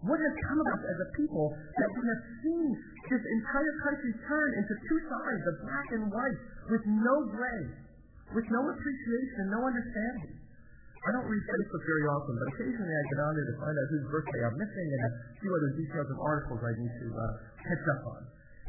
What 0.04 0.20
has 0.20 0.34
come 0.44 0.60
of 0.60 0.68
us 0.76 0.82
as 0.92 0.98
a 1.04 1.08
people 1.16 1.56
that 1.56 1.90
we 1.92 2.02
have 2.04 2.22
seen 2.44 2.68
this 3.08 3.20
entire 3.20 3.74
country 3.84 4.12
turn 4.28 4.48
into 4.60 4.74
two 4.88 5.00
sides, 5.08 5.44
of 5.44 5.54
black 5.64 5.88
and 5.96 6.04
white, 6.08 6.40
with 6.72 6.84
no 6.84 7.16
gray, 7.32 7.64
with 8.32 8.48
no 8.48 8.60
appreciation 8.72 9.52
no 9.52 9.60
understanding? 9.60 10.39
I 11.00 11.08
don't 11.16 11.28
read 11.32 11.40
Facebook 11.40 11.82
very 11.88 12.04
often, 12.12 12.36
but 12.36 12.46
occasionally 12.52 12.92
I 12.92 13.04
get 13.08 13.20
on 13.24 13.32
there 13.32 13.48
to 13.48 13.56
find 13.56 13.72
out 13.72 13.86
whose 13.88 14.04
birthday 14.12 14.40
I'm 14.44 14.56
missing 14.60 14.88
and 14.92 15.02
a 15.08 15.10
few 15.40 15.48
other 15.48 15.70
details 15.80 16.08
of 16.12 16.18
articles 16.20 16.60
I 16.60 16.76
need 16.76 16.92
to 16.92 17.08
uh, 17.16 17.24
catch 17.64 17.84
up 17.96 18.02
on. 18.04 18.20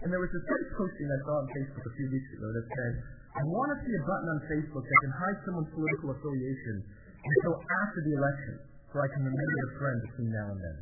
And 0.02 0.08
there 0.10 0.24
was 0.24 0.32
this 0.32 0.40
great 0.48 0.70
posting 0.80 1.12
I 1.12 1.20
saw 1.28 1.44
on 1.44 1.48
Facebook 1.52 1.84
a 1.84 1.94
few 1.94 2.08
weeks 2.08 2.30
ago 2.40 2.48
that 2.56 2.66
said, 2.72 2.94
I 3.36 3.44
want 3.52 3.76
to 3.76 3.78
see 3.84 3.94
a 3.94 4.04
button 4.08 4.28
on 4.32 4.40
Facebook 4.48 4.84
that 4.88 5.00
can 5.04 5.14
hide 5.14 5.38
someone's 5.44 5.72
political 5.76 6.08
affiliation 6.16 6.76
until 7.20 7.56
after 7.84 8.00
the 8.00 8.14
election 8.16 8.56
so 8.92 8.96
I 9.04 9.08
can 9.12 9.22
remain 9.28 9.52
their 9.60 9.72
friend 9.76 9.98
between 10.08 10.30
now 10.32 10.48
and 10.56 10.60
then. 10.64 10.78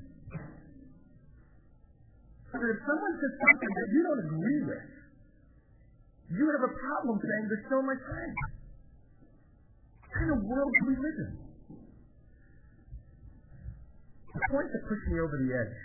That 2.49 2.61
if 2.61 2.79
someone 2.85 3.13
says 3.21 3.33
something 3.41 3.71
that 3.73 3.87
you 3.89 4.01
don't 4.05 4.21
agree 4.25 4.61
with, 4.69 4.89
you 6.29 6.45
have 6.45 6.65
a 6.65 6.73
problem 6.77 7.17
saying 7.21 7.43
they're 7.49 7.65
still 7.65 7.85
my 7.85 7.97
friend. 8.05 8.33
Kind 10.19 10.35
of 10.35 10.43
world 10.43 10.67
do 10.67 10.83
we 10.83 10.95
live 10.99 11.17
in? 11.23 11.31
The 14.35 14.43
point 14.51 14.67
that 14.67 14.83
pushed 14.83 15.07
me 15.07 15.17
over 15.23 15.31
the 15.39 15.47
edge, 15.55 15.79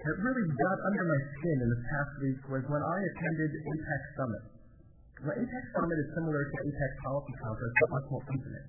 that 0.00 0.16
really 0.16 0.48
got 0.48 0.78
under 0.88 1.04
my 1.04 1.20
skin 1.36 1.58
in 1.60 1.68
the 1.68 1.80
past 1.92 2.12
week, 2.24 2.40
was 2.48 2.64
when 2.72 2.80
I 2.80 2.96
attended 3.04 3.52
AIPAC 3.52 4.02
Summit. 4.16 4.44
The 5.28 5.36
AIPAC 5.44 5.64
Summit 5.76 5.92
is 5.92 6.08
similar 6.16 6.40
to 6.40 6.56
AIPAC 6.56 6.92
Policy 7.04 7.34
Conference, 7.36 7.74
but 7.84 7.88
much 8.00 8.06
more 8.08 8.24
intimate. 8.32 8.64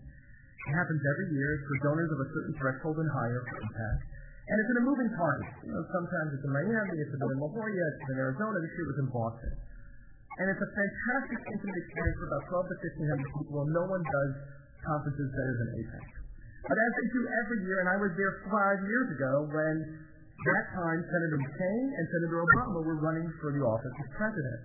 It 0.67 0.73
happens 0.75 0.99
every 0.99 1.39
year 1.39 1.51
for 1.71 1.75
donors 1.87 2.11
of 2.11 2.19
a 2.19 2.27
certain 2.35 2.53
threshold 2.59 2.99
and 2.99 3.09
higher 3.15 3.41
for 3.47 3.55
AIPAC. 3.63 3.97
And 4.43 4.55
it's 4.59 4.71
in 4.75 4.77
a 4.83 4.85
moving 4.91 5.07
target. 5.15 5.55
You 5.63 5.71
know, 5.71 5.87
sometimes 5.87 6.35
it's 6.35 6.43
in 6.43 6.51
Miami, 6.51 6.99
it's 6.99 7.15
in 7.15 7.19
Jolla, 7.23 7.47
it's 7.47 8.11
in 8.11 8.17
Arizona, 8.19 8.59
this 8.59 8.75
year 8.75 8.83
it 8.83 8.91
was 8.91 8.99
in 9.07 9.09
Boston. 9.15 9.51
And 10.35 10.45
it's 10.51 10.59
a 10.59 10.71
fantastic 10.75 11.39
intimate 11.47 11.79
experience 11.79 12.17
for 12.19 12.27
about 12.27 12.43
12 12.67 12.75
to 12.75 12.75
1500 13.07 13.39
people, 13.39 13.55
and 13.63 13.71
no 13.71 13.87
one 13.87 14.03
does 14.03 14.31
conferences 14.85 15.29
better 15.31 15.55
than 15.61 15.69
AIPAC. 15.81 16.07
But 16.67 16.77
as 16.77 16.91
they 16.93 17.07
do 17.13 17.21
every 17.45 17.59
year, 17.65 17.81
and 17.81 17.89
I 17.89 17.97
was 17.97 18.13
there 18.17 18.33
five 18.49 18.79
years 18.85 19.07
ago 19.17 19.49
when 19.49 19.75
that 20.41 20.65
time 20.73 20.99
Senator 21.05 21.37
McCain 21.41 21.85
and 21.97 22.05
Senator 22.09 22.37
Obama 22.41 22.79
were 22.85 22.99
running 23.01 23.25
for 23.41 23.53
the 23.53 23.61
office 23.61 23.93
of 23.93 24.07
president. 24.13 24.61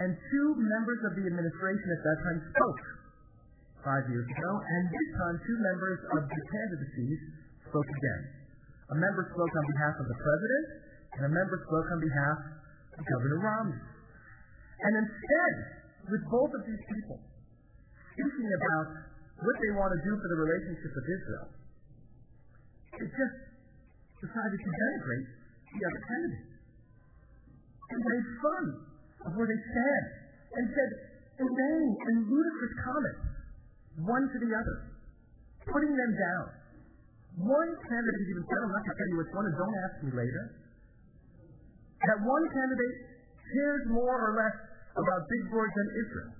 And 0.00 0.10
two 0.12 0.48
members 0.58 1.00
of 1.06 1.12
the 1.16 1.24
administration 1.28 1.88
at 1.96 2.00
that 2.02 2.18
time 2.26 2.38
spoke 2.50 2.82
five 3.84 4.04
years 4.08 4.26
ago, 4.26 4.50
and 4.58 4.82
this 4.88 5.08
time 5.20 5.36
two 5.44 5.58
members 5.60 6.00
of 6.16 6.22
the 6.24 6.40
candidacies 6.48 7.20
spoke 7.68 7.86
again. 7.86 8.22
A 8.92 8.96
member 8.96 9.22
spoke 9.32 9.52
on 9.52 9.64
behalf 9.76 9.94
of 10.00 10.06
the 10.08 10.18
president, 10.18 10.66
and 11.20 11.22
a 11.28 11.32
member 11.32 11.56
spoke 11.64 11.88
on 11.92 12.00
behalf 12.00 12.38
of 12.96 13.00
Governor 13.04 13.40
Romney. 13.40 13.80
And 13.80 14.92
instead, 15.08 15.54
with 16.10 16.24
both 16.28 16.52
of 16.52 16.62
these 16.68 16.82
people, 16.84 17.20
thinking 18.14 18.50
about 18.50 18.86
what 19.42 19.56
they 19.58 19.72
want 19.74 19.90
to 19.92 20.00
do 20.06 20.12
for 20.14 20.28
the 20.30 20.38
relationship 20.46 20.90
with 20.94 21.06
Israel. 21.10 21.46
They 22.94 23.08
just 23.10 23.36
decided 24.22 24.58
to 24.58 24.70
denigrate 24.70 25.28
the 25.74 25.80
other 25.82 26.02
candidate. 26.06 26.46
And 27.84 27.98
made 28.00 28.26
fun 28.40 28.64
of 29.28 29.30
where 29.36 29.48
they 29.50 29.60
stand 29.60 30.04
and 30.54 30.64
said 30.70 30.90
inane 31.42 31.92
and 31.98 32.16
ludicrous 32.30 32.74
comments, 32.80 33.24
one 34.06 34.24
to 34.30 34.38
the 34.38 34.50
other, 34.54 34.76
putting 35.66 35.92
them 35.92 36.12
down. 36.14 36.46
One 37.34 37.70
candidate 37.82 38.24
even 38.30 38.42
said, 38.46 38.58
I'm 38.62 38.70
not 38.70 38.82
going 38.86 38.94
to 38.94 38.98
tell 39.02 39.10
you 39.10 39.18
which 39.18 39.32
one, 39.34 39.44
and 39.50 39.56
don't 39.58 39.76
ask 39.82 39.94
me 40.06 40.12
later, 40.14 40.44
that 42.06 42.18
one 42.22 42.44
candidate 42.54 42.96
cares 43.42 43.82
more 43.90 44.14
or 44.14 44.32
less 44.38 44.56
about 44.94 45.20
Big 45.26 45.42
Bird 45.50 45.70
than 45.74 45.88
Israel. 45.98 46.32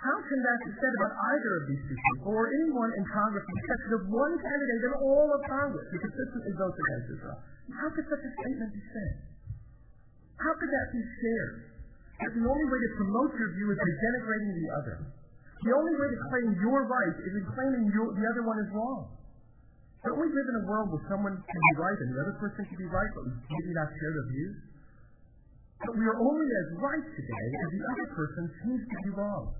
How 0.00 0.16
can 0.24 0.40
that 0.40 0.58
be 0.64 0.72
said 0.80 0.92
about 0.96 1.12
either 1.12 1.52
of 1.60 1.64
these 1.68 1.84
people 1.84 2.32
or 2.32 2.48
anyone 2.48 2.88
in 2.96 3.04
Congress 3.04 3.44
the 3.44 3.56
exception 3.60 3.90
of 4.00 4.02
one 4.08 4.32
candidate 4.40 4.80
in 4.88 4.92
all 4.96 5.28
of 5.28 5.40
Congress 5.44 5.84
who 5.92 6.00
consistently 6.00 6.52
votes 6.56 6.78
against 6.80 7.06
Israel? 7.20 7.38
How 7.76 7.88
could 7.92 8.08
such 8.08 8.24
a 8.24 8.32
statement 8.32 8.72
be 8.72 8.80
said? 8.96 9.12
How 10.40 10.56
could 10.56 10.72
that 10.72 10.88
be 10.96 11.04
shared? 11.04 11.56
That 12.24 12.32
the 12.32 12.44
only 12.48 12.66
way 12.72 12.80
to 12.80 12.90
promote 12.96 13.36
your 13.36 13.52
view 13.52 13.68
is 13.72 13.76
by 13.76 13.92
denigrating 13.92 14.52
the 14.56 14.68
other. 14.80 14.96
The 15.68 15.72
only 15.76 15.92
way 15.92 16.08
to 16.08 16.18
claim 16.32 16.48
your 16.64 16.80
right 16.88 17.16
is 17.20 17.32
in 17.36 17.44
claiming 17.52 17.84
your, 17.92 18.08
the 18.16 18.24
other 18.24 18.44
one 18.48 18.56
is 18.56 18.68
wrong. 18.72 19.20
Don't 20.00 20.16
we 20.16 20.32
live 20.32 20.48
in 20.48 20.56
a 20.56 20.64
world 20.64 20.96
where 20.96 21.04
someone 21.12 21.36
can 21.36 21.60
be 21.60 21.72
right 21.76 21.98
and 22.00 22.08
the 22.16 22.20
other 22.24 22.36
person 22.40 22.64
can 22.64 22.78
be 22.80 22.88
right, 22.88 23.10
but 23.12 23.28
we 23.28 23.32
maybe 23.36 23.72
not 23.76 23.92
share 24.00 24.12
their 24.16 24.28
views? 24.32 24.56
But 25.84 25.92
we 26.00 26.04
are 26.08 26.16
only 26.16 26.48
as 26.48 26.66
right 26.80 27.04
today 27.04 27.46
as 27.52 27.68
the 27.68 27.82
other 27.84 28.08
person 28.16 28.44
seems 28.64 28.80
to 28.80 28.96
be 29.04 29.12
wrong. 29.12 29.52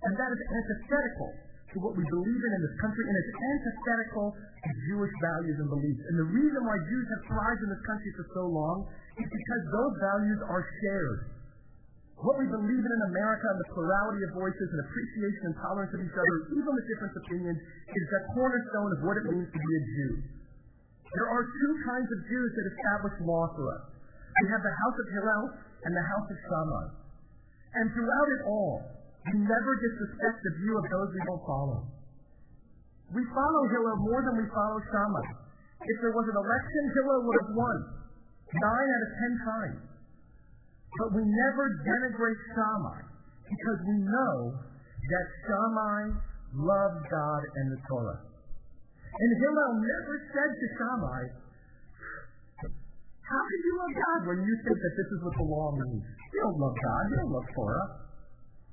And 0.00 0.12
that 0.16 0.30
is 0.32 0.40
antithetical 0.48 1.30
to 1.70 1.76
what 1.78 1.94
we 1.94 2.02
believe 2.02 2.42
in 2.42 2.52
in 2.56 2.62
this 2.66 2.76
country, 2.82 3.04
and 3.06 3.14
it's 3.14 3.34
antithetical 3.36 4.26
to 4.34 4.70
Jewish 4.90 5.14
values 5.22 5.58
and 5.60 5.68
beliefs. 5.70 6.02
And 6.10 6.16
the 6.18 6.30
reason 6.34 6.60
why 6.66 6.76
Jews 6.82 7.06
have 7.14 7.22
thrived 7.30 7.62
in 7.62 7.70
this 7.70 7.84
country 7.86 8.10
for 8.18 8.26
so 8.34 8.44
long 8.50 8.90
is 9.20 9.28
because 9.28 9.62
those 9.70 9.94
values 10.02 10.40
are 10.50 10.64
shared. 10.82 11.18
What 12.20 12.36
we 12.36 12.44
believe 12.52 12.84
in 12.84 12.92
in 12.92 13.02
America 13.16 13.46
and 13.48 13.60
the 13.64 13.70
plurality 13.72 14.20
of 14.28 14.30
voices 14.36 14.68
and 14.68 14.80
appreciation 14.84 15.42
and 15.48 15.56
tolerance 15.56 15.92
of 15.96 16.00
each 16.04 16.12
other, 16.12 16.36
even 16.52 16.68
with 16.68 16.84
different 16.84 17.14
opinions, 17.16 17.60
is 17.64 18.06
the 18.12 18.22
cornerstone 18.36 18.90
of 18.92 19.00
what 19.08 19.16
it 19.16 19.26
means 19.32 19.48
to 19.48 19.56
be 19.56 19.72
a 19.72 19.82
Jew. 19.88 20.12
There 21.16 21.28
are 21.32 21.44
two 21.48 21.72
kinds 21.88 22.08
of 22.12 22.18
Jews 22.28 22.50
that 22.60 22.66
establish 22.76 23.14
law 23.24 23.48
for 23.56 23.64
us. 23.72 23.84
We 24.44 24.46
have 24.52 24.62
the 24.62 24.76
house 24.84 24.96
of 25.00 25.06
Hillel 25.16 25.44
and 25.88 25.92
the 25.96 26.06
house 26.12 26.28
of 26.28 26.38
Shammai. 26.44 26.84
And 27.80 27.84
throughout 27.96 28.28
it 28.36 28.42
all, 28.46 28.99
We 29.20 29.36
never 29.44 29.72
disrespect 29.76 30.38
the 30.40 30.52
view 30.64 30.74
of 30.80 30.86
those 30.88 31.08
we 31.12 31.22
don't 31.28 31.44
follow. 31.44 31.78
We 33.12 33.22
follow 33.36 33.62
Hillel 33.68 33.98
more 34.00 34.22
than 34.24 34.34
we 34.40 34.46
follow 34.48 34.78
Shammai. 34.80 35.26
If 35.80 35.96
there 36.00 36.14
was 36.14 36.26
an 36.30 36.38
election, 36.40 36.82
Hillel 36.96 37.20
would 37.28 37.38
have 37.44 37.52
won. 37.52 37.76
Nine 38.50 38.88
out 38.88 39.02
of 39.04 39.12
ten 39.18 39.32
times. 39.44 39.82
But 40.98 41.08
we 41.14 41.22
never 41.22 41.64
denigrate 41.84 42.40
Shammai 42.56 43.00
because 43.44 43.80
we 43.86 43.96
know 44.02 44.34
that 44.56 45.26
Shammai 45.46 46.02
loved 46.56 47.02
God 47.10 47.42
and 47.60 47.66
the 47.76 47.80
Torah. 47.86 48.20
And 48.24 49.30
Hillel 49.42 49.72
never 49.84 50.14
said 50.32 50.50
to 50.54 50.66
Shammai, 50.78 51.22
how 53.30 53.42
can 53.46 53.60
you 53.62 53.74
love 53.78 53.94
God 53.94 54.20
when 54.26 54.38
you 54.42 54.54
think 54.66 54.74
that 54.74 54.94
this 54.98 55.08
is 55.14 55.18
what 55.22 55.34
the 55.38 55.46
law 55.46 55.70
means? 55.70 56.02
You 56.34 56.38
don't 56.50 56.58
love 56.58 56.74
God. 56.74 57.02
You 57.10 57.16
don't 57.22 57.34
love 57.38 57.46
Torah. 57.54 57.86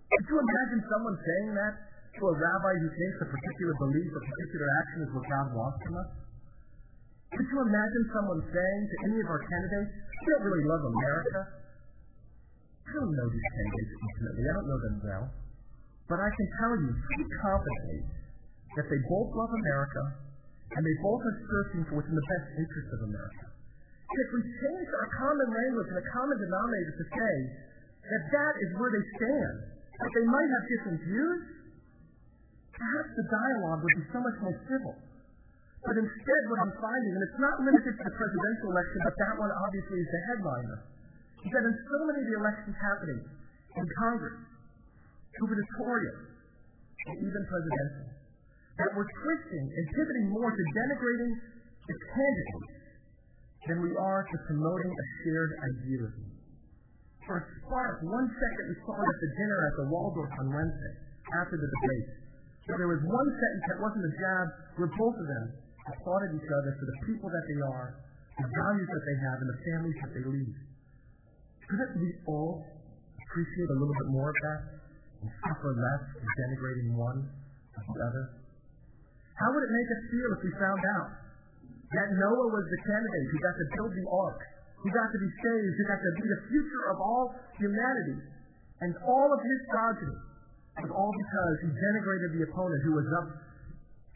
Could 0.07 0.25
you 0.31 0.37
imagine 0.39 0.79
someone 0.87 1.15
saying 1.19 1.51
that 1.59 1.73
to 2.15 2.21
a 2.23 2.33
rabbi 2.33 2.73
who 2.79 2.89
thinks 2.89 3.17
a 3.21 3.27
particular 3.27 3.73
belief, 3.75 4.09
a 4.15 4.23
particular 4.23 4.67
action 4.79 4.99
is 5.03 5.09
what 5.11 5.25
God 5.27 5.47
wants 5.51 5.79
from 5.83 5.95
us? 5.99 6.09
Could 7.35 7.47
you 7.51 7.59
imagine 7.59 8.03
someone 8.15 8.41
saying 8.47 8.81
to 8.87 8.95
any 9.11 9.19
of 9.19 9.27
our 9.27 9.43
candidates, 9.43 9.91
you 9.91 10.27
don't 10.31 10.45
really 10.47 10.65
love 10.65 10.83
America? 10.87 11.39
I 12.87 12.91
don't 12.95 13.11
know 13.11 13.27
these 13.27 13.49
candidates 13.51 13.91
intimately. 13.99 14.43
I 14.47 14.53
don't 14.55 14.67
know 14.71 14.79
them 14.79 14.95
well. 15.03 15.25
But 16.07 16.23
I 16.23 16.29
can 16.31 16.47
tell 16.55 16.73
you 16.79 16.89
pretty 17.03 17.27
confidently 17.43 17.99
that 18.79 18.87
they 18.87 18.99
both 19.11 19.29
love 19.35 19.51
America 19.51 20.03
and 20.71 20.81
they 20.87 20.97
both 21.03 21.19
are 21.19 21.37
searching 21.51 21.83
for 21.91 21.99
what's 21.99 22.07
in 22.07 22.15
the 22.15 22.27
best 22.31 22.47
interest 22.55 22.89
of 22.95 22.99
America. 23.11 23.45
And 24.07 24.17
if 24.23 24.29
we 24.31 24.41
change 24.47 24.87
our 24.87 25.09
common 25.19 25.49
language 25.51 25.87
and 25.91 25.99
a 25.99 26.07
common 26.15 26.37
denominator 26.39 26.93
to 26.95 27.05
say 27.11 27.33
that 28.07 28.23
that 28.31 28.53
is 28.63 28.69
where 28.79 28.91
they 28.95 29.03
stand, 29.19 29.76
that 29.97 30.11
they 30.13 30.25
might 30.29 30.49
have 30.53 30.63
different 30.77 30.99
views, 31.01 31.41
perhaps 32.73 33.09
the 33.17 33.25
dialogue 33.25 33.81
would 33.81 33.97
be 33.97 34.05
so 34.13 34.19
much 34.21 34.37
more 34.45 34.57
civil. 34.69 34.93
But 35.85 35.95
instead, 35.97 36.41
what 36.49 36.59
I'm 36.67 36.75
finding, 36.77 37.11
and 37.17 37.23
it's 37.25 37.39
not 37.41 37.55
limited 37.63 37.93
to 37.95 38.03
the 38.03 38.13
presidential 38.13 38.67
election, 38.73 38.99
but 39.07 39.15
that 39.17 39.33
one 39.41 39.51
obviously 39.65 39.97
is 40.01 40.09
the 40.09 40.21
headliner, 40.33 40.77
is 41.45 41.51
that 41.53 41.63
in 41.63 41.73
so 41.73 41.97
many 42.11 42.19
of 42.21 42.27
the 42.27 42.37
elections 42.37 42.75
happening 42.77 43.21
in 43.23 43.85
Congress, 44.03 44.37
gubernatorial, 45.37 46.17
and 47.07 47.15
even 47.23 47.41
presidential, 47.45 48.07
that 48.77 48.89
we're 48.93 49.09
twisting 49.09 49.65
and 49.65 49.85
pivoting 49.95 50.27
more 50.33 50.51
to 50.53 50.63
denigrating 50.75 51.31
the 51.87 51.95
candidates 52.13 52.77
than 53.65 53.77
we 53.81 53.91
are 53.95 54.21
to 54.27 54.35
promoting 54.45 54.91
a 54.91 55.05
shared 55.23 55.51
idealism. 55.71 56.26
For 57.27 57.43
a 57.43 57.45
spark, 57.59 57.99
one 58.07 58.27
second 58.31 58.65
we 58.71 58.75
saw 58.87 58.95
it 58.95 59.03
at 59.03 59.19
the 59.19 59.31
dinner 59.35 59.59
at 59.67 59.75
the 59.83 59.87
Waldorf 59.91 60.31
on 60.39 60.47
Wednesday, 60.47 60.95
after 61.43 61.59
the 61.59 61.67
debate. 61.67 62.07
So 62.63 62.79
there 62.79 62.87
was 62.87 63.03
one 63.03 63.29
sentence 63.35 63.65
that 63.67 63.79
wasn't 63.83 64.07
a 64.07 64.13
jab 64.15 64.45
where 64.79 64.91
both 64.95 65.15
of 65.19 65.27
them 65.27 65.45
applauded 65.91 66.39
each 66.39 66.47
other 66.47 66.71
for 66.79 66.87
the 66.87 66.97
people 67.03 67.27
that 67.27 67.45
they 67.51 67.59
are, 67.63 67.99
the 68.39 68.47
values 68.47 68.87
that 68.87 69.03
they 69.03 69.17
have, 69.27 69.37
and 69.43 69.49
the 69.51 69.59
families 69.59 69.97
that 70.03 70.11
they 70.15 70.23
lead. 70.23 70.55
Couldn't 71.67 71.99
we 71.99 72.09
all 72.31 72.63
appreciate 73.27 73.69
a 73.71 73.77
little 73.79 73.97
bit 73.99 74.09
more 74.15 74.31
of 74.31 74.37
that 74.47 74.59
and 75.19 75.29
suffer 75.43 75.71
less 75.75 76.03
in 76.15 76.23
denigrating 76.23 76.95
one 76.95 77.27
of 77.27 77.83
the 77.91 77.99
other? 78.07 78.23
How 79.35 79.51
would 79.51 79.63
it 79.67 79.73
make 79.75 79.89
us 79.91 80.01
feel 80.07 80.29
if 80.31 80.41
we 80.47 80.51
found 80.55 80.81
out 80.95 81.09
that 81.91 82.07
Noah 82.15 82.47
was 82.55 82.65
the 82.71 82.81
candidate 82.87 83.25
who 83.31 83.37
got 83.43 83.55
to 83.55 83.65
build 83.75 83.91
the 83.95 84.05
ark, 84.11 84.39
who 84.81 84.87
got 84.93 85.09
to 85.09 85.19
be 85.19 85.31
saved, 85.41 85.73
who 85.73 85.83
got 85.89 85.99
to 85.99 86.11
be 86.21 86.25
the 86.29 86.41
future 86.49 86.83
of 86.93 86.97
all 87.01 87.33
humanity, 87.57 88.17
and 88.85 88.93
all 89.03 89.29
of 89.33 89.41
his 89.41 89.59
progeny 89.73 90.17
was 90.77 90.91
all 90.93 91.09
because 91.09 91.55
he 91.65 91.69
denigrated 91.73 92.29
the 92.37 92.43
opponent 92.45 92.79
who 92.85 92.93
was 92.93 93.09
up 93.17 93.27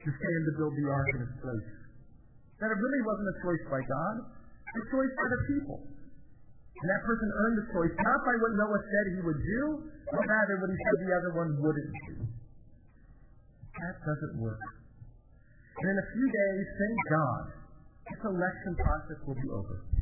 to 0.06 0.10
stand 0.10 0.42
to 0.46 0.54
build 0.58 0.74
the 0.78 0.86
ark 0.86 1.10
in 1.18 1.20
his 1.26 1.34
place. 1.42 1.70
That 2.62 2.70
it 2.70 2.78
really 2.78 3.02
wasn't 3.02 3.30
a 3.34 3.38
choice 3.42 3.64
by 3.74 3.82
God, 3.82 4.16
a 4.78 4.84
choice 4.94 5.14
by 5.18 5.28
the 5.34 5.42
people. 5.50 5.78
And 5.82 6.88
that 6.90 7.02
person 7.06 7.30
earned 7.30 7.58
the 7.62 7.68
choice 7.74 7.94
not 7.94 8.20
by 8.26 8.36
what 8.42 8.52
Noah 8.58 8.82
said 8.86 9.06
he 9.14 9.22
would 9.22 9.42
do, 9.42 9.62
but 10.14 10.22
rather 10.26 10.56
what 10.62 10.70
he 10.70 10.78
said 10.78 10.98
the 11.06 11.14
other 11.14 11.32
one 11.38 11.50
wouldn't 11.62 11.94
do. 12.10 12.16
That 13.82 13.98
doesn't 14.02 14.42
work. 14.42 14.62
And 15.82 15.86
in 15.90 15.98
a 15.98 16.08
few 16.14 16.26
days, 16.30 16.66
thank 16.78 16.98
God, 17.10 17.44
this 18.10 18.22
election 18.22 18.72
process 18.78 19.20
will 19.26 19.38
be 19.38 19.50
over. 19.50 20.01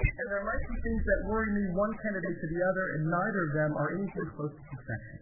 And 0.00 0.26
there 0.32 0.44
might 0.48 0.64
be 0.64 0.76
things 0.80 1.02
that 1.04 1.18
worry 1.28 1.50
me 1.52 1.64
one 1.76 1.92
candidate 2.00 2.36
to 2.40 2.48
the 2.48 2.60
other, 2.64 2.84
and 2.96 3.02
neither 3.04 3.40
of 3.44 3.52
them 3.52 3.70
are 3.76 3.88
anything 4.00 4.26
close 4.32 4.52
to 4.52 4.62
perfection. 4.72 5.18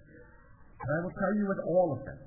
But 0.79 0.89
I 0.95 0.99
will 1.03 1.17
tell 1.19 1.33
you 1.35 1.45
with 1.51 1.61
all 1.67 1.89
of 1.99 2.01
them, 2.07 2.19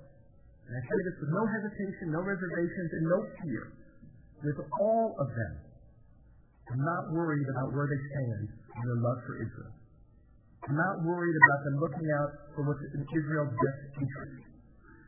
and 0.67 0.73
I 0.75 0.81
say 0.83 0.99
this 1.07 1.15
with 1.23 1.31
no 1.31 1.43
hesitation, 1.47 2.11
no 2.11 2.19
reservations, 2.19 2.89
and 2.91 3.03
no 3.07 3.19
fear, 3.39 3.63
with 4.43 4.59
all 4.83 5.15
of 5.15 5.29
them, 5.31 5.53
I'm 6.71 6.83
not 6.83 7.11
worried 7.15 7.47
about 7.55 7.71
where 7.71 7.87
they 7.87 8.01
stand 8.11 8.47
in 8.51 8.83
their 8.83 8.99
love 8.99 9.19
for 9.27 9.35
Israel. 9.39 9.73
I'm 10.67 10.77
not 10.77 10.95
worried 11.07 11.35
about 11.35 11.59
them 11.65 11.75
looking 11.79 12.07
out 12.21 12.31
for 12.55 12.67
what's 12.67 12.83
in 12.95 13.01
Israel's 13.01 13.51
best 13.51 13.79
interest. 13.97 14.43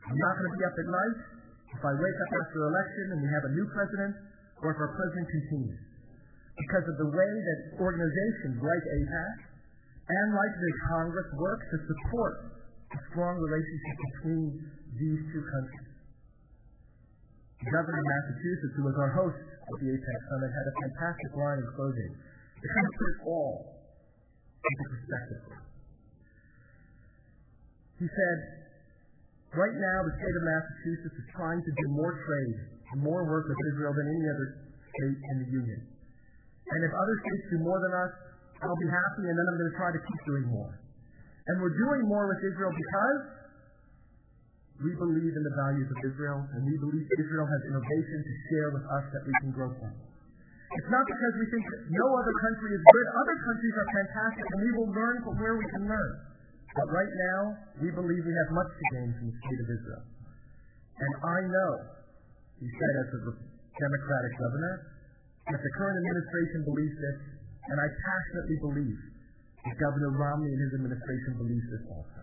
I'm 0.04 0.18
not 0.18 0.32
going 0.36 0.48
to 0.48 0.56
be 0.58 0.64
up 0.64 0.76
at 0.76 0.88
night 0.88 1.18
if 1.72 1.82
I 1.84 1.92
wake 1.94 2.18
up 2.24 2.30
after 2.40 2.56
the 2.60 2.68
election 2.68 3.04
and 3.14 3.18
we 3.24 3.28
have 3.32 3.44
a 3.48 3.52
new 3.52 3.66
president, 3.72 4.12
or 4.60 4.74
if 4.74 4.78
our 4.80 4.92
president 4.96 5.26
continues. 5.28 5.93
Because 6.54 6.86
of 6.86 6.96
the 7.02 7.10
way 7.10 7.32
that 7.34 7.58
organizations 7.82 8.62
like 8.62 8.84
AIPAC 8.86 9.36
and 10.06 10.26
like 10.36 10.54
the 10.54 10.72
Congress 10.86 11.28
work 11.34 11.60
to 11.74 11.76
support 11.82 12.34
a 12.94 12.98
strong 13.10 13.34
relationship 13.42 13.96
between 14.14 14.44
these 14.94 15.20
two 15.34 15.42
countries. 15.42 15.90
The 17.64 17.72
governor 17.72 17.98
of 17.98 18.06
Massachusetts, 18.06 18.74
who 18.76 18.84
was 18.86 18.96
our 19.00 19.12
host 19.18 19.40
at 19.40 19.74
the 19.80 19.88
AIPAC 19.88 20.18
Summit, 20.30 20.50
had 20.52 20.66
a 20.68 20.74
fantastic 20.84 21.30
line 21.34 21.58
in 21.58 21.68
closing. 21.74 22.10
It 22.60 22.68
kind 22.70 22.86
of 22.86 22.94
put 22.94 23.08
it 23.08 23.18
all 23.24 23.54
into 24.62 24.84
perspective. 24.94 25.42
He 27.98 28.06
said, 28.06 28.36
Right 29.54 29.76
now, 29.78 29.98
the 30.02 30.14
state 30.18 30.34
of 30.34 30.44
Massachusetts 30.50 31.14
is 31.14 31.28
trying 31.30 31.62
to 31.62 31.72
do 31.78 31.86
more 31.94 32.10
trade 32.10 32.58
and 32.90 32.98
more 33.06 33.22
work 33.22 33.46
with 33.46 33.60
Israel 33.70 33.94
than 33.94 34.10
any 34.10 34.26
other 34.26 34.46
state 34.82 35.18
in 35.30 35.36
the 35.46 35.48
Union. 35.54 35.93
And 36.64 36.80
if 36.80 36.92
other 36.92 37.16
states 37.20 37.44
do 37.52 37.58
more 37.60 37.76
than 37.76 37.92
us, 37.92 38.12
I'll 38.64 38.80
be 38.80 38.88
happy, 38.88 39.24
and 39.28 39.36
then 39.36 39.44
I'm 39.44 39.56
going 39.60 39.72
to 39.72 39.78
try 39.78 39.90
to 39.92 40.00
keep 40.00 40.20
doing 40.24 40.46
more. 40.48 40.72
And 41.44 41.60
we're 41.60 41.76
doing 41.76 42.08
more 42.08 42.24
with 42.24 42.40
Israel 42.40 42.72
because 42.72 43.20
we 44.80 44.90
believe 44.96 45.34
in 45.36 45.44
the 45.44 45.54
values 45.54 45.86
of 45.86 45.98
Israel, 46.08 46.40
and 46.56 46.60
we 46.64 46.74
believe 46.80 47.04
Israel 47.20 47.46
has 47.46 47.60
innovation 47.68 48.18
to 48.24 48.32
share 48.48 48.68
with 48.72 48.84
us 48.88 49.04
that 49.12 49.22
we 49.28 49.34
can 49.44 49.50
grow 49.52 49.70
from. 49.76 49.92
It's 50.74 50.90
not 50.90 51.04
because 51.06 51.34
we 51.38 51.46
think 51.54 51.64
no 51.94 52.06
other 52.18 52.34
country 52.42 52.74
is 52.74 52.82
good. 52.82 53.06
Other 53.14 53.36
countries 53.46 53.74
are 53.78 53.88
fantastic, 53.94 54.44
and 54.48 54.58
we 54.64 54.70
will 54.74 54.90
learn 54.90 55.16
from 55.22 55.34
where 55.38 55.54
we 55.54 55.66
can 55.70 55.86
learn. 55.86 56.12
But 56.74 56.90
right 56.90 57.12
now, 57.30 57.40
we 57.78 57.88
believe 57.94 58.22
we 58.26 58.34
have 58.34 58.50
much 58.50 58.70
to 58.74 58.84
gain 58.98 59.08
from 59.14 59.24
the 59.30 59.36
state 59.38 59.60
of 59.62 59.68
Israel. 59.70 60.04
And 60.98 61.12
I 61.22 61.38
know, 61.46 61.70
he 62.58 62.66
said 62.66 62.94
as 63.04 63.08
a 63.14 63.20
Democratic 63.30 64.32
governor, 64.42 64.93
that 65.50 65.60
the 65.60 65.72
current 65.76 65.96
administration 66.00 66.60
believes 66.64 66.96
this, 66.96 67.18
and 67.68 67.76
I 67.76 67.88
passionately 67.88 68.58
believe 68.64 69.00
that 69.64 69.74
Governor 69.80 70.12
Romney 70.16 70.48
and 70.52 70.60
his 70.60 70.72
administration 70.80 71.32
believes 71.40 71.66
this 71.68 71.84
also. 71.88 72.22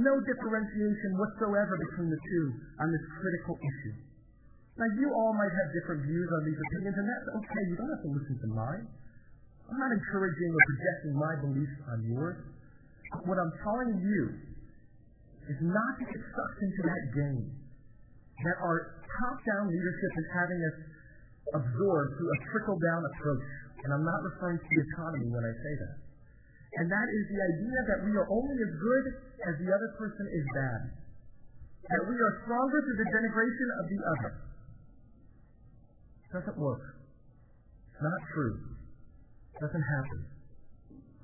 No 0.00 0.14
differentiation 0.24 1.10
whatsoever 1.20 1.76
between 1.76 2.08
the 2.08 2.20
two 2.20 2.46
on 2.80 2.88
this 2.88 3.04
critical 3.20 3.60
issue. 3.60 3.96
Now, 4.80 4.88
you 4.96 5.04
all 5.12 5.36
might 5.36 5.52
have 5.52 5.68
different 5.76 6.00
views 6.08 6.28
on 6.32 6.42
these 6.48 6.56
opinions, 6.56 6.96
and 6.96 7.04
that's 7.04 7.28
okay. 7.44 7.62
You 7.68 7.76
don't 7.76 7.92
have 7.92 8.04
to 8.08 8.12
listen 8.16 8.36
to 8.40 8.48
mine. 8.56 8.84
I'm 9.68 9.76
not 9.76 9.92
encouraging 9.92 10.48
or 10.48 10.62
projecting 10.64 11.12
my 11.16 11.34
beliefs 11.44 11.78
on 11.92 11.98
yours. 12.08 12.38
What 13.28 13.36
I'm 13.36 13.52
telling 13.60 14.00
you 14.00 14.22
is 15.44 15.58
not 15.60 15.92
to 16.00 16.04
get 16.08 16.20
sucked 16.24 16.60
into 16.64 16.80
that 16.88 17.04
game 17.12 17.44
that 18.48 18.56
our 18.64 18.96
top-down 19.04 19.68
leadership 19.68 20.12
is 20.16 20.28
having 20.32 20.60
us 20.72 20.76
absorb 21.50 22.06
through 22.14 22.30
a 22.30 22.38
trickle-down 22.50 23.02
approach. 23.10 23.48
And 23.82 23.90
I'm 23.90 24.06
not 24.06 24.20
referring 24.22 24.62
to 24.62 24.68
the 24.70 24.82
economy 24.94 25.28
when 25.34 25.42
I 25.42 25.52
say 25.58 25.74
that. 25.82 25.96
And 26.80 26.86
that 26.88 27.08
is 27.10 27.24
the 27.28 27.40
idea 27.42 27.78
that 27.92 27.98
we 28.06 28.12
are 28.16 28.28
only 28.30 28.56
as 28.56 28.72
good 28.78 29.04
as 29.50 29.54
the 29.60 29.68
other 29.68 29.90
person 29.98 30.24
is 30.30 30.44
bad. 30.54 30.80
That 31.90 32.02
we 32.08 32.16
are 32.16 32.32
stronger 32.46 32.78
through 32.80 32.98
the 33.02 33.08
denigration 33.10 33.68
of 33.76 33.84
the 33.90 34.00
other. 34.06 34.32
It 36.22 36.30
doesn't 36.32 36.58
work. 36.62 36.84
It's 37.92 38.00
not 38.00 38.22
true. 38.32 38.54
It 38.56 39.58
doesn't 39.60 39.84
happen. 39.84 40.20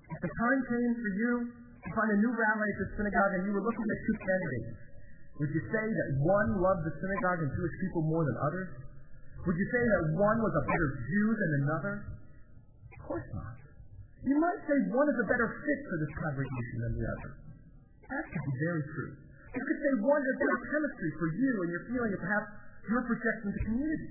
If 0.09 0.19
the 0.21 0.33
time 0.35 0.61
came 0.69 0.93
for 0.99 1.11
you 1.15 1.33
to 1.49 1.89
find 1.95 2.11
a 2.13 2.19
new 2.21 2.33
rabbi 2.35 2.67
at 2.69 2.79
the 2.85 2.89
synagogue 2.99 3.33
and 3.39 3.43
you 3.49 3.53
were 3.57 3.65
looking 3.65 3.87
at 3.89 3.99
two 4.05 4.17
candidates, 4.19 4.77
would 5.39 5.51
you 5.55 5.63
say 5.71 5.85
that 5.87 6.09
one 6.27 6.59
loved 6.59 6.83
the 6.83 6.93
synagogue 6.99 7.41
and 7.41 7.51
Jewish 7.55 7.75
people 7.87 8.03
more 8.05 8.27
than 8.27 8.37
others? 8.43 8.69
Would 9.47 9.57
you 9.57 9.69
say 9.71 9.83
that 9.83 10.03
one 10.19 10.39
was 10.43 10.55
a 10.59 10.65
better 10.67 10.89
Jew 10.99 11.27
than 11.35 11.51
another? 11.63 11.95
Of 12.95 13.01
course 13.07 13.29
not. 13.33 13.57
You 14.27 14.35
might 14.43 14.61
say 14.67 14.77
one 14.91 15.09
is 15.09 15.19
a 15.23 15.27
better 15.31 15.49
fit 15.63 15.81
for 15.87 15.97
this 16.03 16.13
congregation 16.19 16.77
than 16.83 16.93
the 16.99 17.07
other. 17.07 17.31
That 18.11 18.25
could 18.35 18.45
be 18.45 18.57
very 18.67 18.83
true. 18.93 19.13
You 19.55 19.63
could 19.63 19.81
say 19.81 19.93
one 20.03 20.21
has 20.21 20.37
better 20.43 20.59
chemistry 20.69 21.11
for 21.23 21.29
you 21.33 21.53
and 21.65 21.69
your 21.71 21.85
feeling 21.87 22.13
of 22.13 22.21
perhaps 22.21 22.49
your 22.91 23.03
projecting 23.07 23.51
to 23.55 23.61
community. 23.69 24.11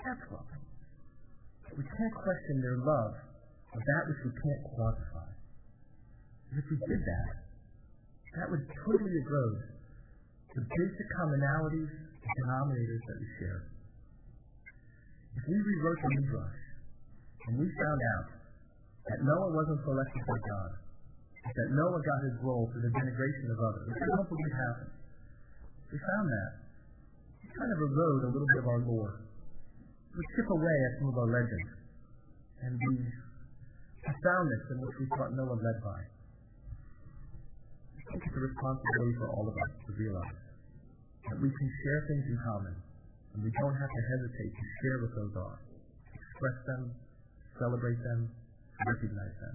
That's. 0.00 0.24
But 0.32 1.74
we 1.76 1.84
can't 1.84 2.14
question 2.14 2.54
their 2.64 2.78
love 2.80 3.14
of 3.74 3.80
that 3.82 4.02
which 4.08 4.20
we 4.26 4.32
can't 4.32 4.62
quantify. 4.74 5.28
And 6.50 6.56
if 6.62 6.66
we 6.70 6.78
did 6.88 7.02
that, 7.02 7.30
that 8.38 8.46
would 8.50 8.64
totally 8.86 9.14
erode 9.14 9.62
the 10.54 10.62
basic 10.62 11.06
commonalities 11.18 11.90
and 11.90 12.30
denominators 12.42 13.02
that 13.10 13.16
we 13.18 13.28
share. 13.42 13.73
If 15.34 15.44
we 15.50 15.56
rewrote 15.58 16.00
the 16.00 16.10
Midrash 16.14 16.60
and 17.44 17.52
we 17.58 17.66
found 17.66 18.00
out 18.16 18.26
that 19.10 19.18
Noah 19.20 19.50
wasn't 19.52 19.80
selected 19.84 20.22
by 20.24 20.38
God, 20.40 20.70
that 21.44 21.68
Noah 21.76 22.00
got 22.00 22.20
his 22.24 22.36
role 22.40 22.64
for 22.72 22.80
the 22.80 22.88
denigration 22.88 23.46
of 23.52 23.58
others, 23.60 23.84
which 23.92 24.00
I 24.00 24.08
don't 24.16 24.30
believe 24.32 24.54
happened, 24.56 24.92
we 25.92 25.98
found 26.00 26.26
that, 26.32 26.50
it 27.44 27.50
kind 27.52 27.68
of 27.68 27.78
erode 27.84 28.22
a 28.24 28.30
little 28.32 28.48
bit 28.48 28.60
of 28.64 28.66
our 28.66 28.80
lore. 28.88 29.14
Would 30.14 30.28
chip 30.38 30.48
away 30.48 30.76
at 30.88 30.92
some 31.02 31.08
of 31.10 31.16
our 31.20 31.30
legends 31.34 31.70
and 32.64 32.72
the 32.78 32.94
profoundness 34.06 34.64
in 34.72 34.76
which 34.80 34.96
we 35.02 35.06
thought 35.12 35.34
Noah 35.36 35.58
led 35.58 35.78
by. 35.84 36.00
I 37.98 38.00
think 38.08 38.20
it's 38.24 38.36
a 38.38 38.44
responsibility 38.46 39.14
for 39.18 39.28
all 39.34 39.46
of 39.50 39.56
us 39.58 39.72
to 39.84 39.90
realize 39.98 40.38
that 41.28 41.38
we 41.42 41.50
can 41.50 41.68
share 41.82 42.00
things 42.08 42.24
in 42.30 42.38
common, 42.40 42.74
and 43.34 43.42
we 43.42 43.50
don't 43.58 43.74
have 43.74 43.90
to 43.90 44.02
hesitate 44.14 44.52
to 44.54 44.66
share 44.78 44.96
what 45.02 45.12
those 45.18 45.34
are, 45.34 45.58
express 46.14 46.58
them, 46.70 46.82
celebrate 47.58 47.98
them, 48.06 48.30
recognize 48.86 49.36
them, 49.42 49.54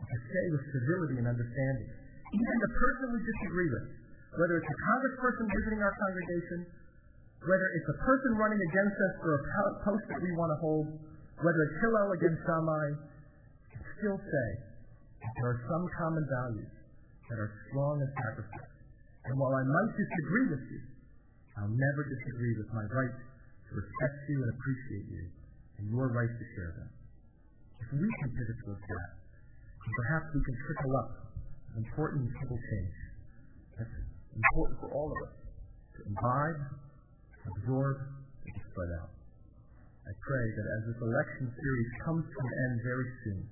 to 0.00 0.16
say 0.24 0.44
with 0.56 0.64
civility 0.72 1.20
and 1.20 1.28
understanding. 1.28 1.88
Even 2.32 2.56
the 2.64 2.72
person 2.72 3.06
we 3.12 3.20
disagree 3.20 3.70
with, 3.76 3.86
whether 4.40 4.56
it's 4.56 4.70
a 4.72 4.78
congressperson 4.88 5.46
visiting 5.52 5.80
our 5.84 5.92
congregation, 6.00 6.64
whether 7.44 7.68
it's 7.76 7.90
a 7.92 7.98
person 8.04 8.30
running 8.40 8.60
against 8.72 8.96
us 8.96 9.14
for 9.20 9.30
a 9.36 9.40
post 9.84 10.04
that 10.08 10.20
we 10.20 10.30
want 10.36 10.52
to 10.56 10.58
hold, 10.60 10.86
whether 11.40 11.60
it's 11.68 11.76
Hillel 11.84 12.12
against 12.16 12.40
Shammai, 12.44 12.86
still 14.00 14.16
say 14.16 14.48
that 15.20 15.32
there 15.36 15.48
are 15.52 15.60
some 15.68 15.84
common 16.00 16.24
values 16.24 16.72
that 17.28 17.36
are 17.36 17.52
strong 17.68 18.00
as 18.00 18.10
sacrifice. 18.16 18.72
And 19.28 19.36
while 19.36 19.52
I 19.52 19.64
might 19.64 19.92
disagree 19.92 20.46
with 20.56 20.64
you, 20.72 20.80
I'll 21.58 21.74
never 21.74 22.02
disagree 22.06 22.54
with 22.58 22.70
my 22.70 22.84
right 22.86 23.16
to 23.18 23.70
respect 23.74 24.16
you 24.30 24.38
and 24.42 24.50
appreciate 24.54 25.06
you 25.10 25.24
and 25.78 25.84
your 25.90 26.12
right 26.14 26.30
to 26.30 26.44
share 26.54 26.72
them. 26.78 26.90
If 27.80 27.88
we 27.96 28.08
can 28.20 28.30
pivot 28.36 28.58
towards 28.66 28.84
that, 28.84 29.10
and 29.80 29.92
perhaps 30.04 30.26
we 30.36 30.42
can 30.44 30.56
trickle 30.68 30.92
up 31.00 31.10
an 31.72 31.76
important 31.82 32.28
civil 32.38 32.58
change 32.60 32.96
that's 33.78 33.96
important 34.36 34.76
for 34.84 34.88
all 34.92 35.08
of 35.08 35.18
us 35.24 35.34
to 35.96 35.98
imbibe, 36.04 36.60
absorb, 37.56 37.96
and 38.44 38.52
to 38.54 38.62
spread 38.70 38.92
out. 39.00 39.10
I 40.04 40.12
pray 40.20 40.46
that 40.58 40.66
as 40.66 40.80
this 40.92 40.98
election 41.00 41.46
series 41.48 41.88
comes 42.04 42.24
to 42.28 42.36
an 42.36 42.52
end 42.68 42.76
very 42.84 43.08
soon, 43.24 43.42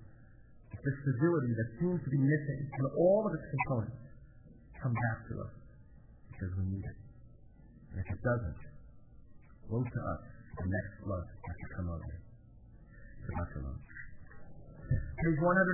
that 0.75 0.83
the 0.85 0.95
civility 1.07 1.53
that 1.57 1.69
seems 1.81 1.99
to 2.05 2.11
be 2.13 2.21
missing 2.21 2.61
in 2.69 2.85
all 2.99 3.25
of 3.25 3.33
its 3.33 3.47
components 3.49 4.05
come 4.83 4.93
back 4.93 5.19
to 5.33 5.35
us 5.49 5.55
because 6.35 6.53
we 6.61 6.65
need 6.77 6.85
it. 6.85 7.08
And 7.93 8.01
if 8.01 8.09
it 8.13 8.21
doesn't, 8.23 8.61
woe 9.69 9.85
to 9.85 10.01
us 10.13 10.23
the 10.59 10.67
next 10.67 10.93
flood 11.05 11.27
has 11.27 11.57
to 11.57 11.69
come 11.77 11.89
over. 11.91 12.13
Shalom. 13.29 13.79
Page 14.89 15.39
100. 15.39 15.67